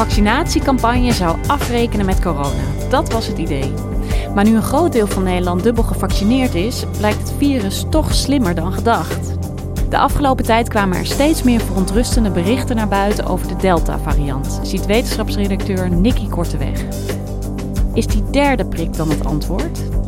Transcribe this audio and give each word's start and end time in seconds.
Vaccinatiecampagne 0.00 1.12
zou 1.12 1.36
afrekenen 1.46 2.06
met 2.06 2.20
corona. 2.20 2.62
Dat 2.88 3.12
was 3.12 3.26
het 3.26 3.38
idee. 3.38 3.72
Maar 4.34 4.44
nu 4.44 4.54
een 4.54 4.62
groot 4.62 4.92
deel 4.92 5.06
van 5.06 5.22
Nederland 5.22 5.62
dubbel 5.62 5.82
gevaccineerd 5.84 6.54
is, 6.54 6.84
blijkt 6.98 7.18
het 7.18 7.32
virus 7.38 7.84
toch 7.90 8.14
slimmer 8.14 8.54
dan 8.54 8.72
gedacht. 8.72 9.36
De 9.88 9.98
afgelopen 9.98 10.44
tijd 10.44 10.68
kwamen 10.68 10.98
er 10.98 11.06
steeds 11.06 11.42
meer 11.42 11.60
verontrustende 11.60 12.30
berichten 12.30 12.76
naar 12.76 12.88
buiten 12.88 13.26
over 13.26 13.48
de 13.48 13.56
Delta-variant, 13.56 14.60
ziet 14.62 14.86
wetenschapsredacteur 14.86 15.90
Nicky 15.90 16.28
Korteweg. 16.28 16.84
Is 17.94 18.06
die 18.06 18.30
derde 18.30 18.66
prik 18.66 18.96
dan 18.96 19.10
het 19.10 19.24
antwoord? 19.26 19.99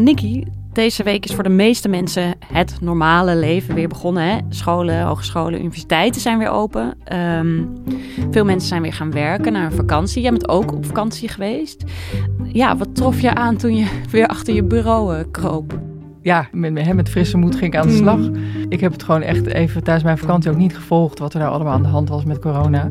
Uh, 0.00 0.06
Nicky, 0.06 0.44
deze 0.72 1.02
week 1.02 1.24
is 1.24 1.34
voor 1.34 1.42
de 1.42 1.48
meeste 1.48 1.88
mensen 1.88 2.34
het 2.52 2.76
normale 2.80 3.36
leven 3.36 3.74
weer 3.74 3.88
begonnen. 3.88 4.22
Hè? 4.22 4.38
Scholen, 4.48 5.02
hogescholen, 5.02 5.60
universiteiten 5.60 6.20
zijn 6.20 6.38
weer 6.38 6.50
open. 6.50 6.94
Um, 7.12 7.72
veel 8.30 8.44
mensen 8.44 8.68
zijn 8.68 8.82
weer 8.82 8.92
gaan 8.92 9.10
werken 9.10 9.52
naar 9.52 9.64
een 9.64 9.72
vakantie. 9.72 10.22
Jij 10.22 10.30
bent 10.30 10.48
ook 10.48 10.72
op 10.72 10.86
vakantie 10.86 11.28
geweest. 11.28 11.84
Ja, 12.52 12.76
wat 12.76 12.94
trof 12.94 13.20
je 13.20 13.34
aan 13.34 13.56
toen 13.56 13.76
je 13.76 14.00
weer 14.10 14.26
achter 14.26 14.54
je 14.54 14.64
bureau 14.64 15.16
uh, 15.16 15.24
kroop? 15.30 15.78
Ja, 16.22 16.48
met, 16.52 16.94
met 16.94 17.08
frisse 17.08 17.36
moed 17.36 17.56
ging 17.56 17.74
ik 17.74 17.80
aan 17.80 17.88
de 17.88 17.96
slag. 17.96 18.18
Mm. 18.18 18.34
Ik 18.68 18.80
heb 18.80 18.92
het 18.92 19.02
gewoon 19.02 19.22
echt 19.22 19.46
even 19.46 19.82
tijdens 19.82 20.04
mijn 20.04 20.18
vakantie 20.18 20.50
ook 20.50 20.56
niet 20.56 20.76
gevolgd 20.76 21.18
wat 21.18 21.32
er 21.32 21.40
nou 21.40 21.52
allemaal 21.52 21.72
aan 21.72 21.82
de 21.82 21.88
hand 21.88 22.08
was 22.08 22.24
met 22.24 22.38
corona. 22.38 22.88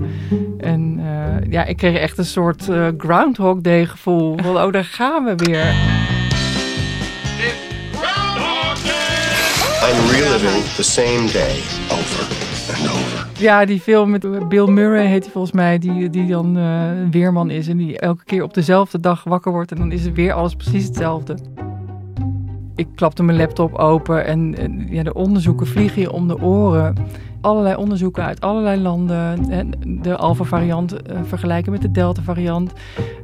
En 0.57 0.99
uh, 0.99 1.51
ja, 1.51 1.65
ik 1.65 1.77
kreeg 1.77 1.97
echt 1.97 2.17
een 2.17 2.25
soort 2.25 2.67
uh, 2.69 2.87
Groundhog 2.97 3.61
Day 3.61 3.85
gevoel. 3.85 4.37
Van, 4.37 4.57
oh, 4.57 4.71
daar 4.71 4.83
gaan 4.83 5.23
we 5.23 5.35
weer. 5.35 5.73
I'm 9.89 10.07
reliving 10.07 10.63
the 10.75 10.83
same 10.83 11.27
day 11.27 11.57
over 11.91 12.23
and 12.75 12.89
over. 12.89 13.27
Ja, 13.37 13.65
die 13.65 13.79
film 13.79 14.09
met 14.09 14.49
Bill 14.49 14.67
Murray 14.67 15.05
heet 15.05 15.23
hij 15.23 15.31
volgens 15.31 15.53
mij, 15.53 15.79
die, 15.79 16.09
die 16.09 16.27
dan 16.27 16.55
een 16.55 17.11
weerman 17.11 17.49
is 17.49 17.67
en 17.67 17.77
die 17.77 17.99
elke 17.99 18.23
keer 18.23 18.43
op 18.43 18.53
dezelfde 18.53 18.99
dag 18.99 19.23
wakker 19.23 19.51
wordt 19.51 19.71
en 19.71 19.77
dan 19.77 19.91
is 19.91 20.05
het 20.05 20.13
weer 20.15 20.33
alles 20.33 20.55
precies 20.55 20.85
hetzelfde. 20.85 21.37
Ik 22.75 22.87
klapte 22.95 23.23
mijn 23.23 23.37
laptop 23.37 23.73
open 23.73 24.25
en, 24.25 24.57
en 24.57 24.87
ja, 24.89 25.03
de 25.03 25.13
onderzoeken 25.13 25.67
vliegen 25.67 26.01
je 26.01 26.11
om 26.11 26.27
de 26.27 26.41
oren. 26.41 26.95
Allerlei 27.41 27.75
onderzoeken 27.75 28.23
uit 28.23 28.41
allerlei 28.41 28.81
landen. 28.81 30.01
De 30.01 30.15
alpha-variant 30.15 30.93
uh, 30.93 31.19
vergelijken 31.23 31.71
met 31.71 31.81
de 31.81 31.91
delta-variant. 31.91 32.73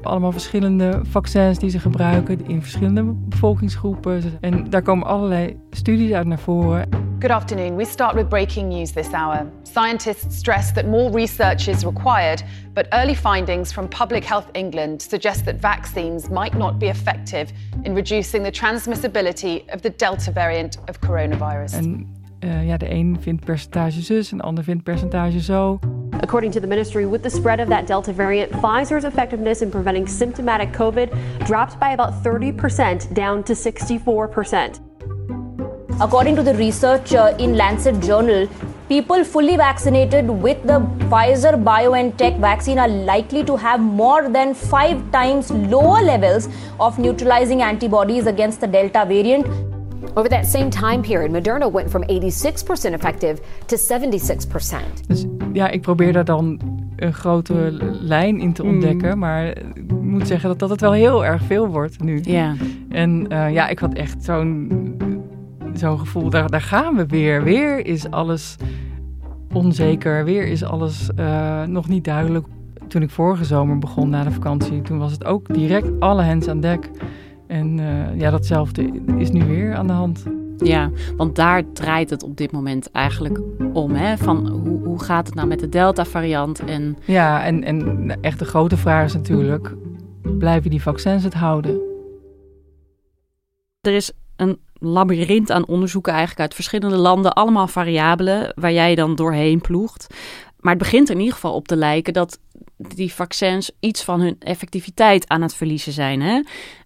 Allemaal 0.02 0.32
verschillende 0.32 1.00
vaccins 1.04 1.60
die 1.60 1.70
ze 1.70 1.80
gebruiken 1.80 2.48
in 2.48 2.62
verschillende 2.62 3.04
bevolkingsgroepen. 3.04 4.24
En 4.42 4.70
daar 4.70 4.82
komen 4.82 5.08
allerlei 5.08 5.60
studies 5.70 6.12
uit 6.12 6.28
naar 6.28 6.40
voren. 6.40 6.88
Good 7.20 7.32
afternoon. 7.32 7.76
We 7.76 7.86
start 7.86 8.14
with 8.14 8.30
breaking 8.30 8.74
news 8.74 8.92
this 8.92 9.12
hour. 9.12 9.46
Scientists 9.64 10.38
stress 10.38 10.74
that 10.74 10.86
more 10.86 11.10
research 11.12 11.68
is 11.68 11.84
required, 11.84 12.44
but 12.74 12.86
early 12.90 13.16
findings 13.16 13.74
from 13.74 13.88
Public 13.88 14.26
Health 14.26 14.46
England 14.52 15.02
suggest 15.02 15.46
that 15.46 15.56
vaccines 15.60 16.30
might 16.30 16.58
not 16.58 16.78
be 16.80 16.86
effective 16.86 17.52
in 17.84 17.94
reducing 17.94 18.44
the 18.44 18.52
transmissibility 18.52 19.74
of 19.74 19.82
the 19.82 19.94
Delta 19.96 20.32
variant 20.32 20.80
of 20.86 21.00
coronavirus. 21.00 21.74
En 21.74 22.08
uh, 22.40 22.68
ja, 22.68 22.78
de 22.78 22.92
een 22.92 23.18
vindt 23.20 23.46
percentage 23.46 24.02
zus, 24.02 24.32
en 24.32 24.38
de 24.38 24.44
ander 24.44 24.64
vindt 24.64 24.84
percentage 24.84 25.40
zo. 25.40 25.80
According 26.20 26.54
to 26.54 26.60
the 26.60 26.68
ministry, 26.68 27.10
with 27.10 27.22
the 27.22 27.30
spread 27.30 27.60
of 27.60 27.68
that 27.68 27.88
Delta 27.88 28.14
variant, 28.14 28.52
Pfizer's 28.52 29.04
effectiveness 29.04 29.62
in 29.62 29.70
preventing 29.70 30.08
symptomatic 30.08 30.72
COVID 30.72 31.10
dropped 31.46 31.80
by 31.80 31.92
about 31.94 32.14
30% 32.24 33.14
down 33.14 33.44
to 33.44 33.54
64%. 33.54 34.80
According 36.00 36.36
to 36.36 36.44
the 36.44 36.54
research 36.54 37.14
uh, 37.14 37.34
in 37.38 37.56
Lancet 37.56 38.02
Journal, 38.02 38.48
people 38.90 39.24
fully 39.24 39.58
vaccinated 39.58 40.30
with 40.30 40.62
the 40.64 40.80
Pfizer 41.10 41.62
BioNTech 41.64 42.40
vaccine 42.40 42.80
are 42.80 42.88
likely 42.88 43.44
to 43.44 43.56
have 43.56 43.80
more 43.80 44.30
than 44.30 44.54
five 44.54 45.00
times 45.12 45.52
lower 45.52 46.02
levels 46.02 46.50
of 46.80 47.00
neutralizing 47.00 47.62
antibodies 47.62 48.28
against 48.28 48.62
the 48.62 48.68
Delta 48.68 49.06
variant. 49.08 49.75
Over 50.18 50.30
that 50.30 50.46
same 50.46 50.70
time 50.70 51.02
period, 51.02 51.32
Moderna 51.32 51.72
went 51.72 51.90
from 51.90 52.04
86% 52.04 52.94
effective 52.94 53.42
to 53.66 53.78
76%. 53.78 55.08
Dus 55.08 55.26
ja, 55.54 55.70
ik 55.70 55.82
probeer 55.82 56.14
daar 56.14 56.26
dan 56.26 56.60
een 56.96 57.14
grote 57.14 57.78
lijn 58.02 58.40
in 58.40 58.54
te 58.54 58.64
ontdekken. 58.64 59.14
Mm. 59.14 59.20
Maar 59.20 59.48
ik 59.48 59.92
moet 60.02 60.28
zeggen 60.28 60.50
dat, 60.50 60.60
dat 60.60 60.70
het 60.70 60.82
wel 60.82 60.92
heel 60.92 61.26
erg 61.26 61.42
veel 61.42 61.68
wordt 61.68 62.04
nu. 62.04 62.20
Ja. 62.24 62.56
En 62.90 63.26
uh, 63.32 63.54
ja, 63.54 63.68
ik 63.68 63.80
had 63.80 63.94
echt 63.94 64.24
zo'n 64.24 64.72
zo'n 65.74 66.00
gevoel, 66.00 66.30
daar, 66.30 66.50
daar 66.50 66.62
gaan 66.62 66.96
we 66.96 67.06
weer. 67.06 67.44
Weer 67.44 67.86
is 67.86 68.12
alles 68.12 68.56
onzeker, 69.54 70.26
weer 70.26 70.48
is 70.48 70.64
alles 70.64 71.10
uh, 71.20 71.64
nog 71.64 71.88
niet 71.88 72.04
duidelijk. 72.04 72.48
Toen 72.88 73.02
ik 73.02 73.10
vorige 73.10 73.46
zomer 73.46 73.78
begon 73.78 74.10
na 74.10 74.24
de 74.24 74.32
vakantie, 74.32 74.82
toen 74.82 74.98
was 74.98 75.12
het 75.12 75.26
ook 75.26 75.54
direct 75.54 76.00
alle 76.00 76.24
hens 76.24 76.48
aan 76.48 76.60
dek. 76.60 76.90
En 77.48 77.78
uh, 77.78 78.20
ja, 78.20 78.30
datzelfde 78.30 78.92
is 79.18 79.30
nu 79.32 79.46
weer 79.46 79.76
aan 79.76 79.88
de 79.88 79.94
hand. 79.94 80.24
Ja, 80.58 80.92
want 81.18 81.36
daar 81.36 81.64
draait 81.74 82.10
het 82.10 82.24
op 82.24 82.38
dit 82.38 82.52
moment 82.52 82.92
eigenlijk 82.92 83.40
om. 83.74 83.92
Hè? 83.92 84.18
Van 84.18 84.48
hoe, 84.48 84.84
hoe 84.84 85.04
gaat 85.04 85.26
het 85.26 85.36
nou 85.36 85.48
met 85.48 85.60
de 85.60 85.70
Delta-variant? 85.70 86.60
En... 86.60 86.98
Ja, 87.06 87.44
en, 87.44 87.64
en 87.64 88.18
echt 88.22 88.40
de 88.40 88.46
grote 88.46 88.78
vraag 88.78 89.06
is 89.06 89.14
natuurlijk: 89.14 89.76
blijven 90.22 90.70
die 90.70 90.82
vaccins 90.82 91.24
het 91.24 91.34
houden? 91.34 91.82
Er 93.82 93.94
is 93.94 94.12
een 94.36 94.60
labyrint 94.74 95.52
aan 95.52 95.68
onderzoeken 95.68 96.12
eigenlijk 96.12 96.42
uit 96.42 96.54
verschillende 96.54 96.98
landen. 96.98 97.34
Allemaal 97.34 97.68
variabelen 97.68 98.54
waar 98.56 98.74
jij 98.74 98.96
dan 98.96 99.16
doorheen 99.16 99.62
ploegt. 99.62 100.08
Maar 100.60 100.74
het 100.74 100.84
begint 100.84 101.10
in 101.10 101.20
ieder 101.20 101.34
geval 101.34 101.54
op 101.54 101.68
te 101.68 101.76
lijken 101.76 102.14
dat 102.14 102.40
die 102.78 103.14
vaccins 103.14 103.72
iets 103.80 104.04
van 104.04 104.22
hun 104.22 104.36
effectiviteit 104.40 105.28
aan 105.28 105.42
het 105.42 105.56
verliezen 105.56 105.94
zijn. 105.94 106.22
Hè? 106.22 106.42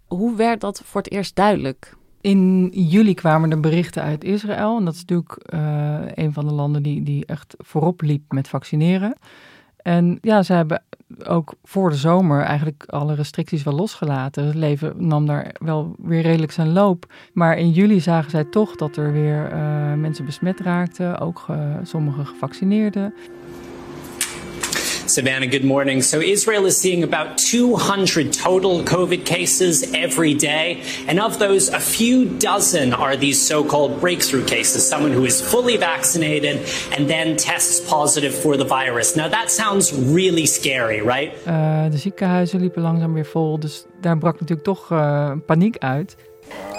Hoe 0.10 0.36
werd 0.36 0.62
dat 0.62 0.82
voor 0.86 1.02
het 1.02 1.12
eerst 1.12 1.36
duidelijk? 1.36 1.98
In 2.22 2.70
juli 2.74 3.14
kwamen 3.14 3.52
er 3.52 3.60
berichten 3.60 4.04
uit 4.04 4.24
Israël. 4.24 4.78
En 4.78 4.86
dat 4.86 4.94
is 4.94 5.00
natuurlijk 5.00 5.54
uh, 5.54 6.00
een 6.14 6.34
van 6.34 6.48
de 6.48 6.54
landen 6.54 6.84
die, 6.84 7.04
die 7.04 7.26
echt 7.26 7.56
voorop 7.58 8.02
liep 8.02 8.32
met 8.32 8.48
vaccineren. 8.48 9.18
En 9.82 10.18
ja, 10.22 10.44
ze 10.44 10.54
hebben 10.54 10.84
ook 11.26 11.54
voor 11.64 11.90
de 11.90 11.96
zomer 11.96 12.42
eigenlijk 12.42 12.84
alle 12.88 13.16
restricties 13.16 13.64
wel 13.64 13.74
losgelaten. 13.74 14.46
Het 14.46 14.56
leven 14.56 14.94
nam 14.98 15.26
daar 15.26 15.56
wel 15.60 15.96
weer 15.98 16.22
redelijk 16.22 16.52
zijn 16.52 16.74
loop. 16.74 17.06
Maar 17.34 17.58
in 17.58 17.72
juli 17.72 18.00
zagen 18.00 18.32
zij 18.32 18.44
toch 18.44 18.76
dat 18.76 18.96
er 18.96 19.12
weer 19.12 19.54
uh, 19.54 19.94
mensen 19.94 20.26
besmet 20.26 20.60
raakten, 20.60 21.20
ook 21.20 21.46
uh, 21.50 21.76
sommige 21.84 22.26
gevaccineerden. 22.26 23.14
Savannah, 25.10 25.48
good 25.48 25.66
morning. 25.66 26.04
So, 26.04 26.22
Israel 26.22 26.68
is 26.68 26.78
seeing 26.78 27.04
about 27.04 27.40
200 27.40 28.32
total 28.32 28.84
COVID 28.84 29.26
cases 29.26 29.92
every 29.94 30.36
day. 30.36 30.84
And 31.08 31.20
of 31.20 31.40
those, 31.40 31.70
a 31.70 31.80
few 31.80 32.26
dozen 32.26 32.94
are 32.94 33.18
these 33.18 33.42
so 33.42 33.64
called 33.64 34.00
breakthrough 34.00 34.46
cases 34.46 34.88
someone 34.88 35.12
who 35.12 35.26
is 35.26 35.42
fully 35.42 35.78
vaccinated 35.78 36.58
and 36.96 37.10
then 37.10 37.38
tests 37.38 37.80
positive 37.90 38.36
for 38.36 38.56
the 38.56 38.66
virus. 38.66 39.16
Now, 39.16 39.28
that 39.30 39.50
sounds 39.50 39.92
really 39.94 40.46
scary, 40.46 41.02
right? 41.02 41.34
Uh, 41.48 41.90
de 41.90 41.98
ziekenhuizen 41.98 42.60
liepen 42.60 42.82
langzaam 42.82 43.14
weer 43.14 43.26
vol. 43.26 43.60
Dus 43.60 43.86
daar 44.02 44.18
brak 44.18 44.40
natuurlijk 44.40 44.68
toch 44.68 44.92
uh, 44.92 45.32
paniek 45.46 45.78
uit. 45.78 46.16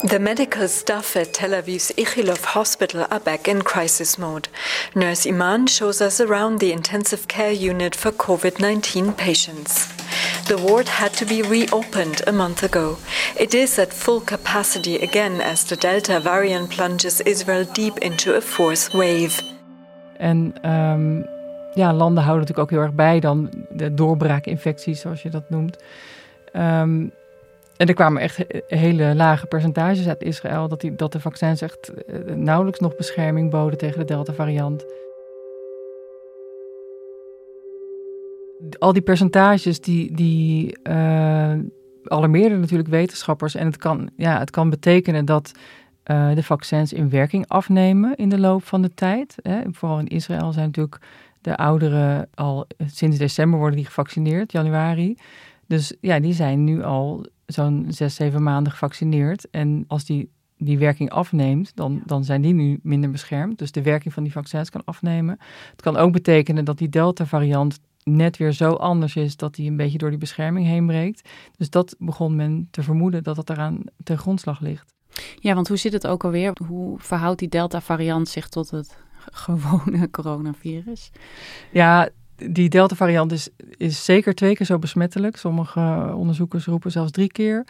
The 0.02 0.18
medical 0.18 0.66
staff 0.66 1.14
at 1.16 1.34
Tel 1.34 1.50
Aviv's 1.50 1.92
Ichilov 1.96 2.44
Hospital 2.44 3.06
are 3.10 3.20
back 3.20 3.46
in 3.46 3.60
crisis 3.62 4.16
mode. 4.16 4.48
Nurse 4.94 5.26
Iman 5.26 5.66
shows 5.66 6.00
us 6.00 6.20
around 6.20 6.58
the 6.58 6.72
intensive 6.72 7.28
care 7.28 7.52
unit 7.52 7.94
for 7.94 8.10
COVID 8.10 8.58
19 8.58 9.12
patients. 9.12 9.92
The 10.48 10.56
ward 10.56 10.88
had 10.88 11.12
to 11.14 11.26
be 11.26 11.42
reopened 11.42 12.22
a 12.26 12.32
month 12.32 12.62
ago. 12.62 12.96
It 13.38 13.54
is 13.54 13.78
at 13.78 13.92
full 13.92 14.20
capacity 14.20 14.96
again 14.96 15.40
as 15.40 15.64
the 15.64 15.76
Delta 15.76 16.18
variant 16.18 16.70
plunges 16.70 17.20
Israel 17.20 17.64
deep 17.64 17.98
into 17.98 18.34
a 18.36 18.40
fourth 18.40 18.92
wave. 18.94 19.42
En 20.16 20.54
um, 20.70 21.26
ja, 21.74 21.92
landen 21.92 22.24
houden 22.24 22.48
natuurlijk 22.48 22.58
ook 22.58 22.70
heel 22.70 22.80
erg 22.80 22.94
bij 22.94 23.20
dan 23.20 23.50
de 23.70 23.94
doorbraakinfecties, 23.94 25.00
zoals 25.00 25.22
je 25.22 25.30
dat 25.30 25.50
noemt. 25.50 25.78
Um, 26.52 27.12
En 27.80 27.86
er 27.86 27.94
kwamen 27.94 28.22
echt 28.22 28.44
hele 28.66 29.14
lage 29.14 29.46
percentages 29.46 30.08
uit 30.08 30.22
Israël 30.22 30.68
dat, 30.68 30.80
die, 30.80 30.94
dat 30.94 31.12
de 31.12 31.20
vaccins 31.20 31.62
echt 31.62 31.88
eh, 31.88 32.34
nauwelijks 32.34 32.80
nog 32.80 32.96
bescherming 32.96 33.50
boden 33.50 33.78
tegen 33.78 33.98
de 33.98 34.04
Delta-variant. 34.04 34.84
Al 38.78 38.92
die 38.92 39.02
percentages 39.02 39.80
die, 39.80 40.14
die 40.14 40.78
uh, 40.82 41.52
alarmeerden 42.04 42.60
natuurlijk 42.60 42.88
wetenschappers. 42.88 43.54
En 43.54 43.66
het 43.66 43.76
kan, 43.76 44.10
ja, 44.16 44.38
het 44.38 44.50
kan 44.50 44.70
betekenen 44.70 45.24
dat 45.24 45.52
uh, 46.10 46.34
de 46.34 46.42
vaccins 46.42 46.92
in 46.92 47.10
werking 47.10 47.48
afnemen 47.48 48.16
in 48.16 48.28
de 48.28 48.38
loop 48.38 48.64
van 48.64 48.82
de 48.82 48.94
tijd. 48.94 49.34
Hè. 49.42 49.60
Vooral 49.70 49.98
in 49.98 50.08
Israël 50.08 50.52
zijn 50.52 50.66
natuurlijk 50.66 50.98
de 51.40 51.56
ouderen 51.56 52.28
al 52.34 52.66
sinds 52.86 53.18
december 53.18 53.58
worden 53.58 53.76
die 53.76 53.86
gevaccineerd, 53.86 54.52
januari. 54.52 55.16
Dus 55.66 55.96
ja, 56.00 56.20
die 56.20 56.32
zijn 56.32 56.64
nu 56.64 56.82
al 56.82 57.26
zo'n 57.52 57.86
zes, 57.88 58.14
zeven 58.14 58.42
maanden 58.42 58.72
gevaccineerd. 58.72 59.50
En 59.50 59.84
als 59.88 60.04
die 60.04 60.30
die 60.62 60.78
werking 60.78 61.10
afneemt, 61.10 61.72
dan, 61.74 62.02
dan 62.06 62.24
zijn 62.24 62.42
die 62.42 62.54
nu 62.54 62.78
minder 62.82 63.10
beschermd. 63.10 63.58
Dus 63.58 63.72
de 63.72 63.82
werking 63.82 64.14
van 64.14 64.22
die 64.22 64.32
vaccins 64.32 64.70
kan 64.70 64.84
afnemen. 64.84 65.38
Het 65.70 65.82
kan 65.82 65.96
ook 65.96 66.12
betekenen 66.12 66.64
dat 66.64 66.78
die 66.78 66.88
Delta-variant 66.88 67.78
net 68.04 68.36
weer 68.36 68.52
zo 68.52 68.72
anders 68.72 69.16
is 69.16 69.36
dat 69.36 69.54
die 69.54 69.70
een 69.70 69.76
beetje 69.76 69.98
door 69.98 70.10
die 70.10 70.18
bescherming 70.18 70.66
heen 70.66 70.86
breekt. 70.86 71.28
Dus 71.56 71.70
dat 71.70 71.96
begon 71.98 72.36
men 72.36 72.68
te 72.70 72.82
vermoeden 72.82 73.22
dat 73.22 73.36
dat 73.36 73.50
eraan 73.50 73.82
ten 74.04 74.18
grondslag 74.18 74.60
ligt. 74.60 74.94
Ja, 75.38 75.54
want 75.54 75.68
hoe 75.68 75.76
zit 75.76 75.92
het 75.92 76.06
ook 76.06 76.24
alweer? 76.24 76.56
Hoe 76.66 76.98
verhoudt 76.98 77.38
die 77.38 77.48
Delta-variant 77.48 78.28
zich 78.28 78.48
tot 78.48 78.70
het 78.70 78.96
gewone 79.30 80.10
coronavirus? 80.20 81.10
Ja, 81.72 82.08
die 82.50 82.68
Delta-variant 82.68 83.32
is, 83.32 83.48
is 83.76 84.04
zeker 84.04 84.34
twee 84.34 84.54
keer 84.54 84.66
zo 84.66 84.78
besmettelijk. 84.78 85.36
Sommige 85.36 86.12
onderzoekers 86.14 86.66
roepen 86.66 86.90
zelfs 86.90 87.10
drie 87.10 87.32
keer. 87.32 87.64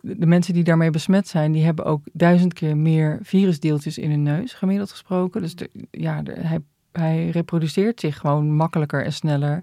De 0.00 0.26
mensen 0.26 0.54
die 0.54 0.64
daarmee 0.64 0.90
besmet 0.90 1.28
zijn, 1.28 1.52
die 1.52 1.64
hebben 1.64 1.84
ook 1.84 2.02
duizend 2.12 2.52
keer 2.52 2.76
meer 2.76 3.18
virusdeeltjes 3.22 3.98
in 3.98 4.10
hun 4.10 4.22
neus, 4.22 4.52
gemiddeld 4.52 4.90
gesproken. 4.90 5.40
Dus 5.40 5.54
ja, 5.90 6.22
hij, 6.24 6.58
hij 6.92 7.28
reproduceert 7.28 8.00
zich 8.00 8.18
gewoon 8.18 8.50
makkelijker 8.50 9.04
en 9.04 9.12
sneller. 9.12 9.62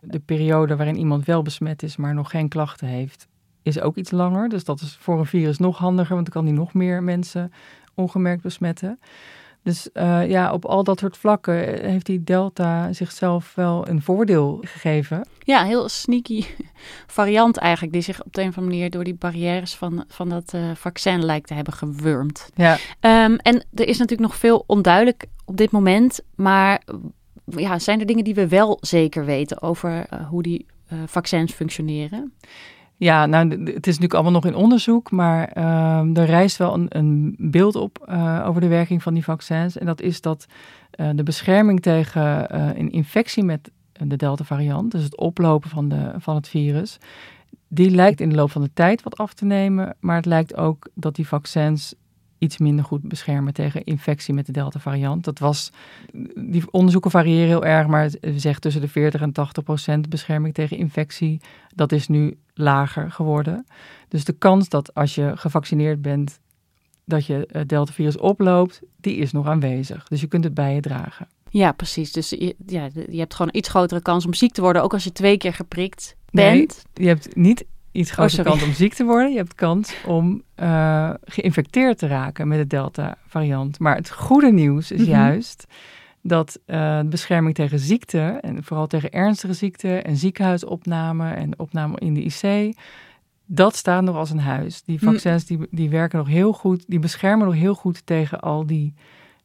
De 0.00 0.18
periode 0.18 0.76
waarin 0.76 0.96
iemand 0.96 1.24
wel 1.24 1.42
besmet 1.42 1.82
is, 1.82 1.96
maar 1.96 2.14
nog 2.14 2.30
geen 2.30 2.48
klachten 2.48 2.88
heeft, 2.88 3.26
is 3.62 3.80
ook 3.80 3.96
iets 3.96 4.10
langer. 4.10 4.48
Dus 4.48 4.64
dat 4.64 4.80
is 4.80 4.96
voor 5.00 5.18
een 5.18 5.26
virus 5.26 5.58
nog 5.58 5.78
handiger, 5.78 6.14
want 6.14 6.32
dan 6.32 6.34
kan 6.42 6.44
hij 6.44 6.54
nog 6.54 6.74
meer 6.74 7.02
mensen 7.02 7.52
ongemerkt 7.94 8.42
besmetten. 8.42 8.98
Dus 9.66 9.88
uh, 9.94 10.28
ja, 10.28 10.52
op 10.52 10.64
al 10.64 10.84
dat 10.84 10.98
soort 10.98 11.16
vlakken 11.16 11.88
heeft 11.90 12.06
die 12.06 12.24
Delta 12.24 12.92
zichzelf 12.92 13.54
wel 13.54 13.88
een 13.88 14.02
voordeel 14.02 14.58
gegeven. 14.62 15.26
Ja, 15.42 15.60
een 15.60 15.66
heel 15.66 15.88
sneaky 15.88 16.44
variant 17.06 17.56
eigenlijk, 17.56 17.92
die 17.92 18.02
zich 18.02 18.24
op 18.24 18.34
de 18.34 18.42
een 18.42 18.48
of 18.48 18.56
andere 18.56 18.76
manier 18.76 18.90
door 18.90 19.04
die 19.04 19.14
barrières 19.14 19.74
van, 19.74 20.04
van 20.08 20.28
dat 20.28 20.52
uh, 20.54 20.70
vaccin 20.74 21.24
lijkt 21.24 21.46
te 21.46 21.54
hebben 21.54 21.72
gewurmd. 21.72 22.50
Ja. 22.54 22.72
Um, 22.74 23.36
en 23.36 23.64
er 23.74 23.88
is 23.88 23.98
natuurlijk 23.98 24.28
nog 24.28 24.36
veel 24.36 24.64
onduidelijk 24.66 25.24
op 25.44 25.56
dit 25.56 25.70
moment, 25.70 26.20
maar 26.34 26.82
ja, 27.44 27.78
zijn 27.78 28.00
er 28.00 28.06
dingen 28.06 28.24
die 28.24 28.34
we 28.34 28.48
wel 28.48 28.78
zeker 28.80 29.24
weten 29.24 29.62
over 29.62 30.06
uh, 30.12 30.28
hoe 30.28 30.42
die 30.42 30.66
vaccins 31.06 31.52
functioneren? 31.52 32.32
Ja, 32.96 33.26
nou, 33.26 33.48
het 33.48 33.86
is 33.86 33.98
natuurlijk 33.98 34.14
allemaal 34.14 34.32
nog 34.32 34.46
in 34.46 34.54
onderzoek, 34.54 35.10
maar 35.10 35.56
uh, 35.56 36.18
er 36.18 36.24
rijst 36.24 36.56
wel 36.56 36.74
een, 36.74 36.86
een 36.88 37.34
beeld 37.38 37.74
op 37.74 38.06
uh, 38.08 38.44
over 38.46 38.60
de 38.60 38.68
werking 38.68 39.02
van 39.02 39.14
die 39.14 39.24
vaccins. 39.24 39.78
En 39.78 39.86
dat 39.86 40.00
is 40.00 40.20
dat 40.20 40.46
uh, 41.00 41.10
de 41.14 41.22
bescherming 41.22 41.82
tegen 41.82 42.54
een 42.78 42.90
infectie 42.90 43.44
met 43.44 43.70
de 43.92 44.16
Delta-variant, 44.16 44.90
dus 44.90 45.02
het 45.02 45.16
oplopen 45.16 45.70
van, 45.70 45.88
de, 45.88 46.12
van 46.18 46.34
het 46.34 46.48
virus, 46.48 46.98
die 47.68 47.90
lijkt 47.90 48.20
in 48.20 48.28
de 48.28 48.34
loop 48.34 48.50
van 48.50 48.62
de 48.62 48.70
tijd 48.74 49.02
wat 49.02 49.16
af 49.16 49.34
te 49.34 49.44
nemen. 49.44 49.96
Maar 50.00 50.16
het 50.16 50.26
lijkt 50.26 50.56
ook 50.56 50.88
dat 50.94 51.14
die 51.14 51.28
vaccins 51.28 51.94
iets 52.46 52.58
minder 52.58 52.84
goed 52.84 53.02
beschermen 53.02 53.52
tegen 53.52 53.84
infectie 53.84 54.34
met 54.34 54.46
de 54.46 54.52
Delta-variant. 54.52 55.24
Dat 55.24 55.38
was, 55.38 55.72
die 56.34 56.62
onderzoeken 56.70 57.10
variëren 57.10 57.46
heel 57.46 57.64
erg, 57.64 57.86
maar 57.86 58.02
het 58.02 58.18
zegt 58.36 58.62
tussen 58.62 58.80
de 58.80 58.88
40 58.88 59.20
en 59.20 59.32
80 59.32 59.64
procent 59.64 60.08
bescherming 60.08 60.54
tegen 60.54 60.76
infectie. 60.76 61.40
Dat 61.74 61.92
is 61.92 62.08
nu 62.08 62.38
lager 62.54 63.10
geworden. 63.10 63.66
Dus 64.08 64.24
de 64.24 64.32
kans 64.32 64.68
dat 64.68 64.94
als 64.94 65.14
je 65.14 65.32
gevaccineerd 65.34 66.02
bent, 66.02 66.38
dat 67.04 67.26
je 67.26 67.48
het 67.50 67.68
Delta-virus 67.68 68.18
oploopt, 68.18 68.80
die 69.00 69.16
is 69.16 69.32
nog 69.32 69.46
aanwezig. 69.46 70.08
Dus 70.08 70.20
je 70.20 70.26
kunt 70.26 70.44
het 70.44 70.54
bij 70.54 70.74
je 70.74 70.80
dragen. 70.80 71.28
Ja, 71.48 71.72
precies. 71.72 72.12
Dus 72.12 72.30
je, 72.30 72.56
ja, 72.66 72.88
je 73.10 73.18
hebt 73.18 73.34
gewoon 73.34 73.50
een 73.52 73.58
iets 73.58 73.68
grotere 73.68 74.02
kans 74.02 74.26
om 74.26 74.34
ziek 74.34 74.52
te 74.52 74.60
worden, 74.60 74.82
ook 74.82 74.92
als 74.92 75.04
je 75.04 75.12
twee 75.12 75.36
keer 75.36 75.54
geprikt 75.54 76.16
bent. 76.30 76.84
Nee, 76.92 77.06
je 77.06 77.08
hebt 77.08 77.36
niet 77.36 77.64
iets 77.96 78.10
grotere 78.10 78.42
oh, 78.42 78.48
kans 78.48 78.62
om 78.62 78.72
ziek 78.72 78.94
te 78.94 79.04
worden. 79.04 79.30
Je 79.30 79.36
hebt 79.36 79.54
kans 79.54 79.94
om 80.06 80.42
uh, 80.60 81.10
geïnfecteerd 81.24 81.98
te 81.98 82.06
raken 82.06 82.48
met 82.48 82.58
de 82.58 82.66
Delta-variant. 82.66 83.78
Maar 83.78 83.96
het 83.96 84.10
goede 84.10 84.52
nieuws 84.52 84.90
is 84.90 84.98
mm 84.98 85.04
-hmm. 85.04 85.14
juist 85.14 85.66
dat 86.20 86.58
uh, 86.66 87.00
bescherming 87.00 87.54
tegen 87.54 87.78
ziekte, 87.78 88.38
en 88.40 88.64
vooral 88.64 88.86
tegen 88.86 89.10
ernstige 89.10 89.52
ziekte 89.52 90.02
en 90.02 90.16
ziekenhuisopname 90.16 91.30
en 91.30 91.58
opname 91.58 91.98
in 91.98 92.14
de 92.14 92.22
IC, 92.22 92.76
dat 93.46 93.76
staat 93.76 94.02
nog 94.02 94.16
als 94.16 94.30
een 94.30 94.40
huis. 94.40 94.82
Die 94.82 95.00
vaccins 95.00 95.44
die, 95.44 95.58
die 95.70 95.90
werken 95.90 96.18
nog 96.18 96.28
heel 96.28 96.52
goed, 96.52 96.84
die 96.86 96.98
beschermen 96.98 97.46
nog 97.46 97.54
heel 97.54 97.74
goed 97.74 98.06
tegen 98.06 98.40
al 98.40 98.66
die 98.66 98.94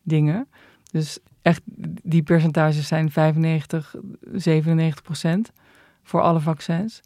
dingen. 0.01 0.48
Dus 0.92 1.19
echt, 1.42 1.62
die 2.03 2.24
percentages 2.24 2.88
zijn 2.88 3.12
95, 3.12 3.96
97 4.34 5.01
procent 5.01 5.51
voor 6.03 6.22
alle 6.22 6.39
vaccins. 6.39 7.01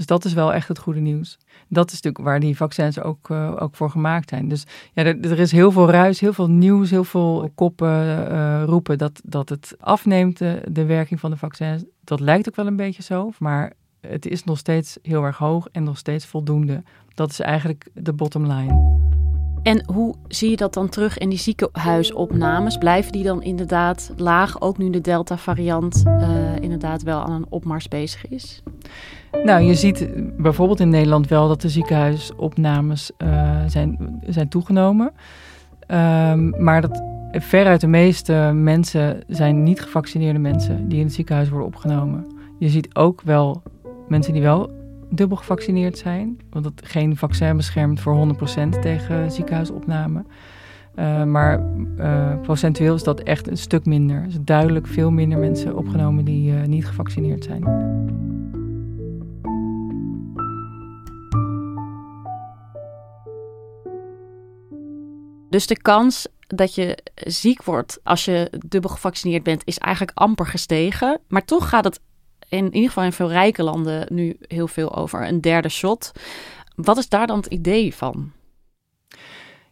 Dus 0.00 0.08
dat 0.08 0.24
is 0.24 0.32
wel 0.32 0.52
echt 0.52 0.68
het 0.68 0.78
goede 0.78 1.00
nieuws. 1.00 1.38
Dat 1.68 1.86
is 1.86 1.92
natuurlijk 1.92 2.24
waar 2.24 2.40
die 2.40 2.56
vaccins 2.56 3.00
ook, 3.00 3.28
uh, 3.28 3.56
ook 3.58 3.76
voor 3.76 3.90
gemaakt 3.90 4.28
zijn. 4.28 4.48
Dus 4.48 4.66
ja, 4.92 5.04
er, 5.04 5.20
er, 5.20 5.38
is 5.38 5.52
heel 5.52 5.72
veel 5.72 5.90
ruis, 5.90 6.20
heel 6.20 6.32
veel 6.32 6.50
nieuws, 6.50 6.90
heel 6.90 7.04
veel 7.04 7.50
koppen 7.54 8.28
uh, 8.32 8.62
roepen 8.64 8.98
dat, 8.98 9.20
dat 9.24 9.48
het 9.48 9.74
afneemt, 9.80 10.38
de, 10.38 10.62
de 10.70 10.84
werking 10.84 11.20
van 11.20 11.30
de 11.30 11.36
vaccins. 11.36 11.84
Dat 12.04 12.20
lijkt 12.20 12.48
ook 12.48 12.56
wel 12.56 12.66
een 12.66 12.76
beetje 12.76 13.02
zo, 13.02 13.30
maar 13.38 13.72
het 14.00 14.26
is 14.26 14.44
nog 14.44 14.58
steeds 14.58 14.98
heel 15.02 15.24
erg 15.24 15.36
hoog 15.36 15.68
en 15.72 15.84
nog 15.84 15.98
steeds 15.98 16.26
voldoende. 16.26 16.82
Dat 17.14 17.30
is 17.30 17.40
eigenlijk 17.40 17.88
de 17.94 18.12
bottom 18.12 18.52
line. 18.52 19.09
En 19.62 19.82
hoe 19.92 20.14
zie 20.28 20.50
je 20.50 20.56
dat 20.56 20.74
dan 20.74 20.88
terug 20.88 21.18
in 21.18 21.28
die 21.28 21.38
ziekenhuisopnames? 21.38 22.78
Blijven 22.78 23.12
die 23.12 23.24
dan 23.24 23.42
inderdaad 23.42 24.12
laag, 24.16 24.60
ook 24.60 24.78
nu 24.78 24.90
de 24.90 25.00
Delta-variant 25.00 26.02
uh, 26.06 26.56
inderdaad 26.60 27.02
wel 27.02 27.22
aan 27.22 27.32
een 27.32 27.46
opmars 27.48 27.88
bezig 27.88 28.28
is? 28.28 28.62
Nou, 29.44 29.62
je 29.62 29.74
ziet 29.74 30.08
bijvoorbeeld 30.36 30.80
in 30.80 30.88
Nederland 30.88 31.28
wel 31.28 31.48
dat 31.48 31.60
de 31.60 31.68
ziekenhuisopnames 31.68 33.10
uh, 33.18 33.60
zijn, 33.66 34.20
zijn 34.26 34.48
toegenomen. 34.48 35.12
Um, 35.88 36.64
maar 36.64 36.80
dat 36.80 37.02
veruit 37.32 37.80
de 37.80 37.86
meeste 37.86 38.50
mensen 38.54 39.22
zijn 39.26 39.62
niet 39.62 39.80
gevaccineerde 39.80 40.38
mensen 40.38 40.88
die 40.88 40.98
in 40.98 41.04
het 41.04 41.14
ziekenhuis 41.14 41.48
worden 41.48 41.66
opgenomen. 41.66 42.26
Je 42.58 42.68
ziet 42.68 42.94
ook 42.94 43.22
wel 43.22 43.62
mensen 44.08 44.32
die 44.32 44.42
wel 44.42 44.70
dubbel 45.10 45.36
gevaccineerd 45.36 45.98
zijn. 45.98 46.40
Want 46.50 46.64
het 46.64 46.80
geen 46.84 47.16
vaccin 47.16 47.56
beschermt 47.56 48.00
voor 48.00 48.34
100% 48.74 48.80
tegen 48.80 49.30
ziekenhuisopname. 49.30 50.24
Uh, 50.96 51.24
maar 51.24 51.66
uh, 51.98 52.40
procentueel 52.40 52.94
is 52.94 53.02
dat 53.02 53.20
echt 53.20 53.48
een 53.48 53.56
stuk 53.56 53.84
minder. 53.84 54.22
Er 54.22 54.30
zijn 54.30 54.44
duidelijk 54.44 54.86
veel 54.86 55.10
minder 55.10 55.38
mensen 55.38 55.76
opgenomen 55.76 56.24
die 56.24 56.52
uh, 56.52 56.62
niet 56.62 56.86
gevaccineerd 56.86 57.44
zijn. 57.44 57.64
Dus 65.50 65.66
de 65.66 65.76
kans 65.76 66.28
dat 66.46 66.74
je 66.74 66.98
ziek 67.14 67.62
wordt 67.62 68.00
als 68.02 68.24
je 68.24 68.52
dubbel 68.66 68.90
gevaccineerd 68.90 69.42
bent, 69.42 69.62
is 69.64 69.78
eigenlijk 69.78 70.18
amper 70.18 70.46
gestegen. 70.46 71.20
Maar 71.28 71.44
toch 71.44 71.68
gaat 71.68 71.84
het 71.84 72.00
in 72.50 72.74
ieder 72.74 72.88
geval 72.88 73.04
in 73.04 73.12
veel 73.12 73.30
rijke 73.30 73.62
landen 73.62 74.06
nu 74.08 74.36
heel 74.40 74.68
veel 74.68 74.96
over 74.96 75.28
een 75.28 75.40
derde 75.40 75.68
shot. 75.68 76.12
Wat 76.74 76.96
is 76.96 77.08
daar 77.08 77.26
dan 77.26 77.36
het 77.36 77.46
idee 77.46 77.94
van? 77.94 78.32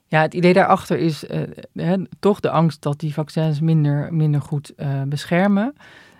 Ja, 0.06 0.20
het 0.20 0.34
idee 0.34 0.52
daarachter 0.52 0.98
is 0.98 1.24
uh, 1.72 1.92
toch 2.18 2.40
de 2.40 2.50
angst 2.50 2.82
dat 2.82 3.00
die 3.00 3.14
vaccins 3.14 3.60
minder, 3.60 4.14
minder 4.14 4.40
goed 4.40 4.72
uh, 4.76 5.02
beschermen. 5.02 5.74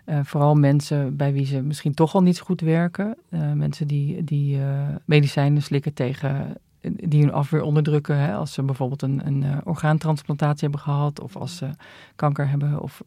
Uh, 0.07 0.19
vooral 0.23 0.55
mensen 0.55 1.17
bij 1.17 1.33
wie 1.33 1.47
ze 1.47 1.63
misschien 1.63 1.95
toch 1.95 2.15
al 2.15 2.23
niet 2.23 2.37
zo 2.37 2.45
goed 2.45 2.61
werken. 2.61 3.17
mensen 3.55 3.87
die, 3.87 4.25
die 4.25 4.59
medicijnen 5.05 5.63
slikken 5.63 5.95
tegen 5.95 6.57
die 6.81 7.21
hun 7.21 7.33
afweer 7.33 7.63
onderdrukken. 7.63 8.17
Hè, 8.17 8.35
als 8.35 8.53
ze 8.53 8.63
bijvoorbeeld 8.63 9.03
een, 9.03 9.27
een 9.27 9.45
orgaantransplantatie 9.65 10.61
hebben 10.61 10.81
gehad, 10.81 11.21
of 11.21 11.37
als 11.37 11.57
ze 11.57 11.71
kanker 12.17 12.49
hebben, 12.49 12.81
of 12.81 13.03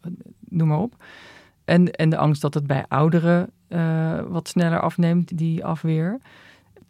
noem 0.50 0.68
maar 0.68 0.80
op. 0.80 0.96
En, 1.66 1.92
en 1.92 2.10
de 2.10 2.18
angst 2.18 2.42
dat 2.42 2.54
het 2.54 2.68
bij 2.68 2.86
ouderen 2.88 3.50
wat 4.28 4.48
sneller 4.48 4.80
afneemt, 4.80 5.38
die 5.38 5.66
afweer. 5.66 6.20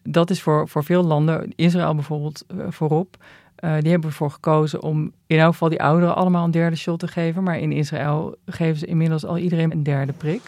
Dat 0.04 0.30
is 0.30 0.42
voor, 0.42 0.68
voor 0.68 0.84
veel 0.84 1.04
landen, 1.04 1.54
Israël 1.56 1.96
bijvoorbeeld 1.96 2.46
voorop, 2.70 3.18
uh, 3.62 3.74
die 3.80 3.92
hebben 3.92 4.10
ervoor 4.10 4.32
gekozen 4.32 4.82
om 4.82 5.12
in 5.28 5.40
elk 5.40 5.52
geval 5.52 5.70
die 5.70 5.82
ouderen 5.82 6.16
allemaal 6.16 6.46
een 6.46 6.52
derde 6.52 6.76
shot 6.76 7.00
te 7.00 7.08
geven. 7.08 7.44
Maar 7.44 7.60
in 7.60 7.72
Israël 7.72 8.36
geven 8.46 8.78
ze 8.78 8.86
inmiddels 8.86 9.26
al 9.26 9.38
iedereen 9.38 9.72
een 9.72 9.84
derde 9.84 10.14
prik. 10.14 10.42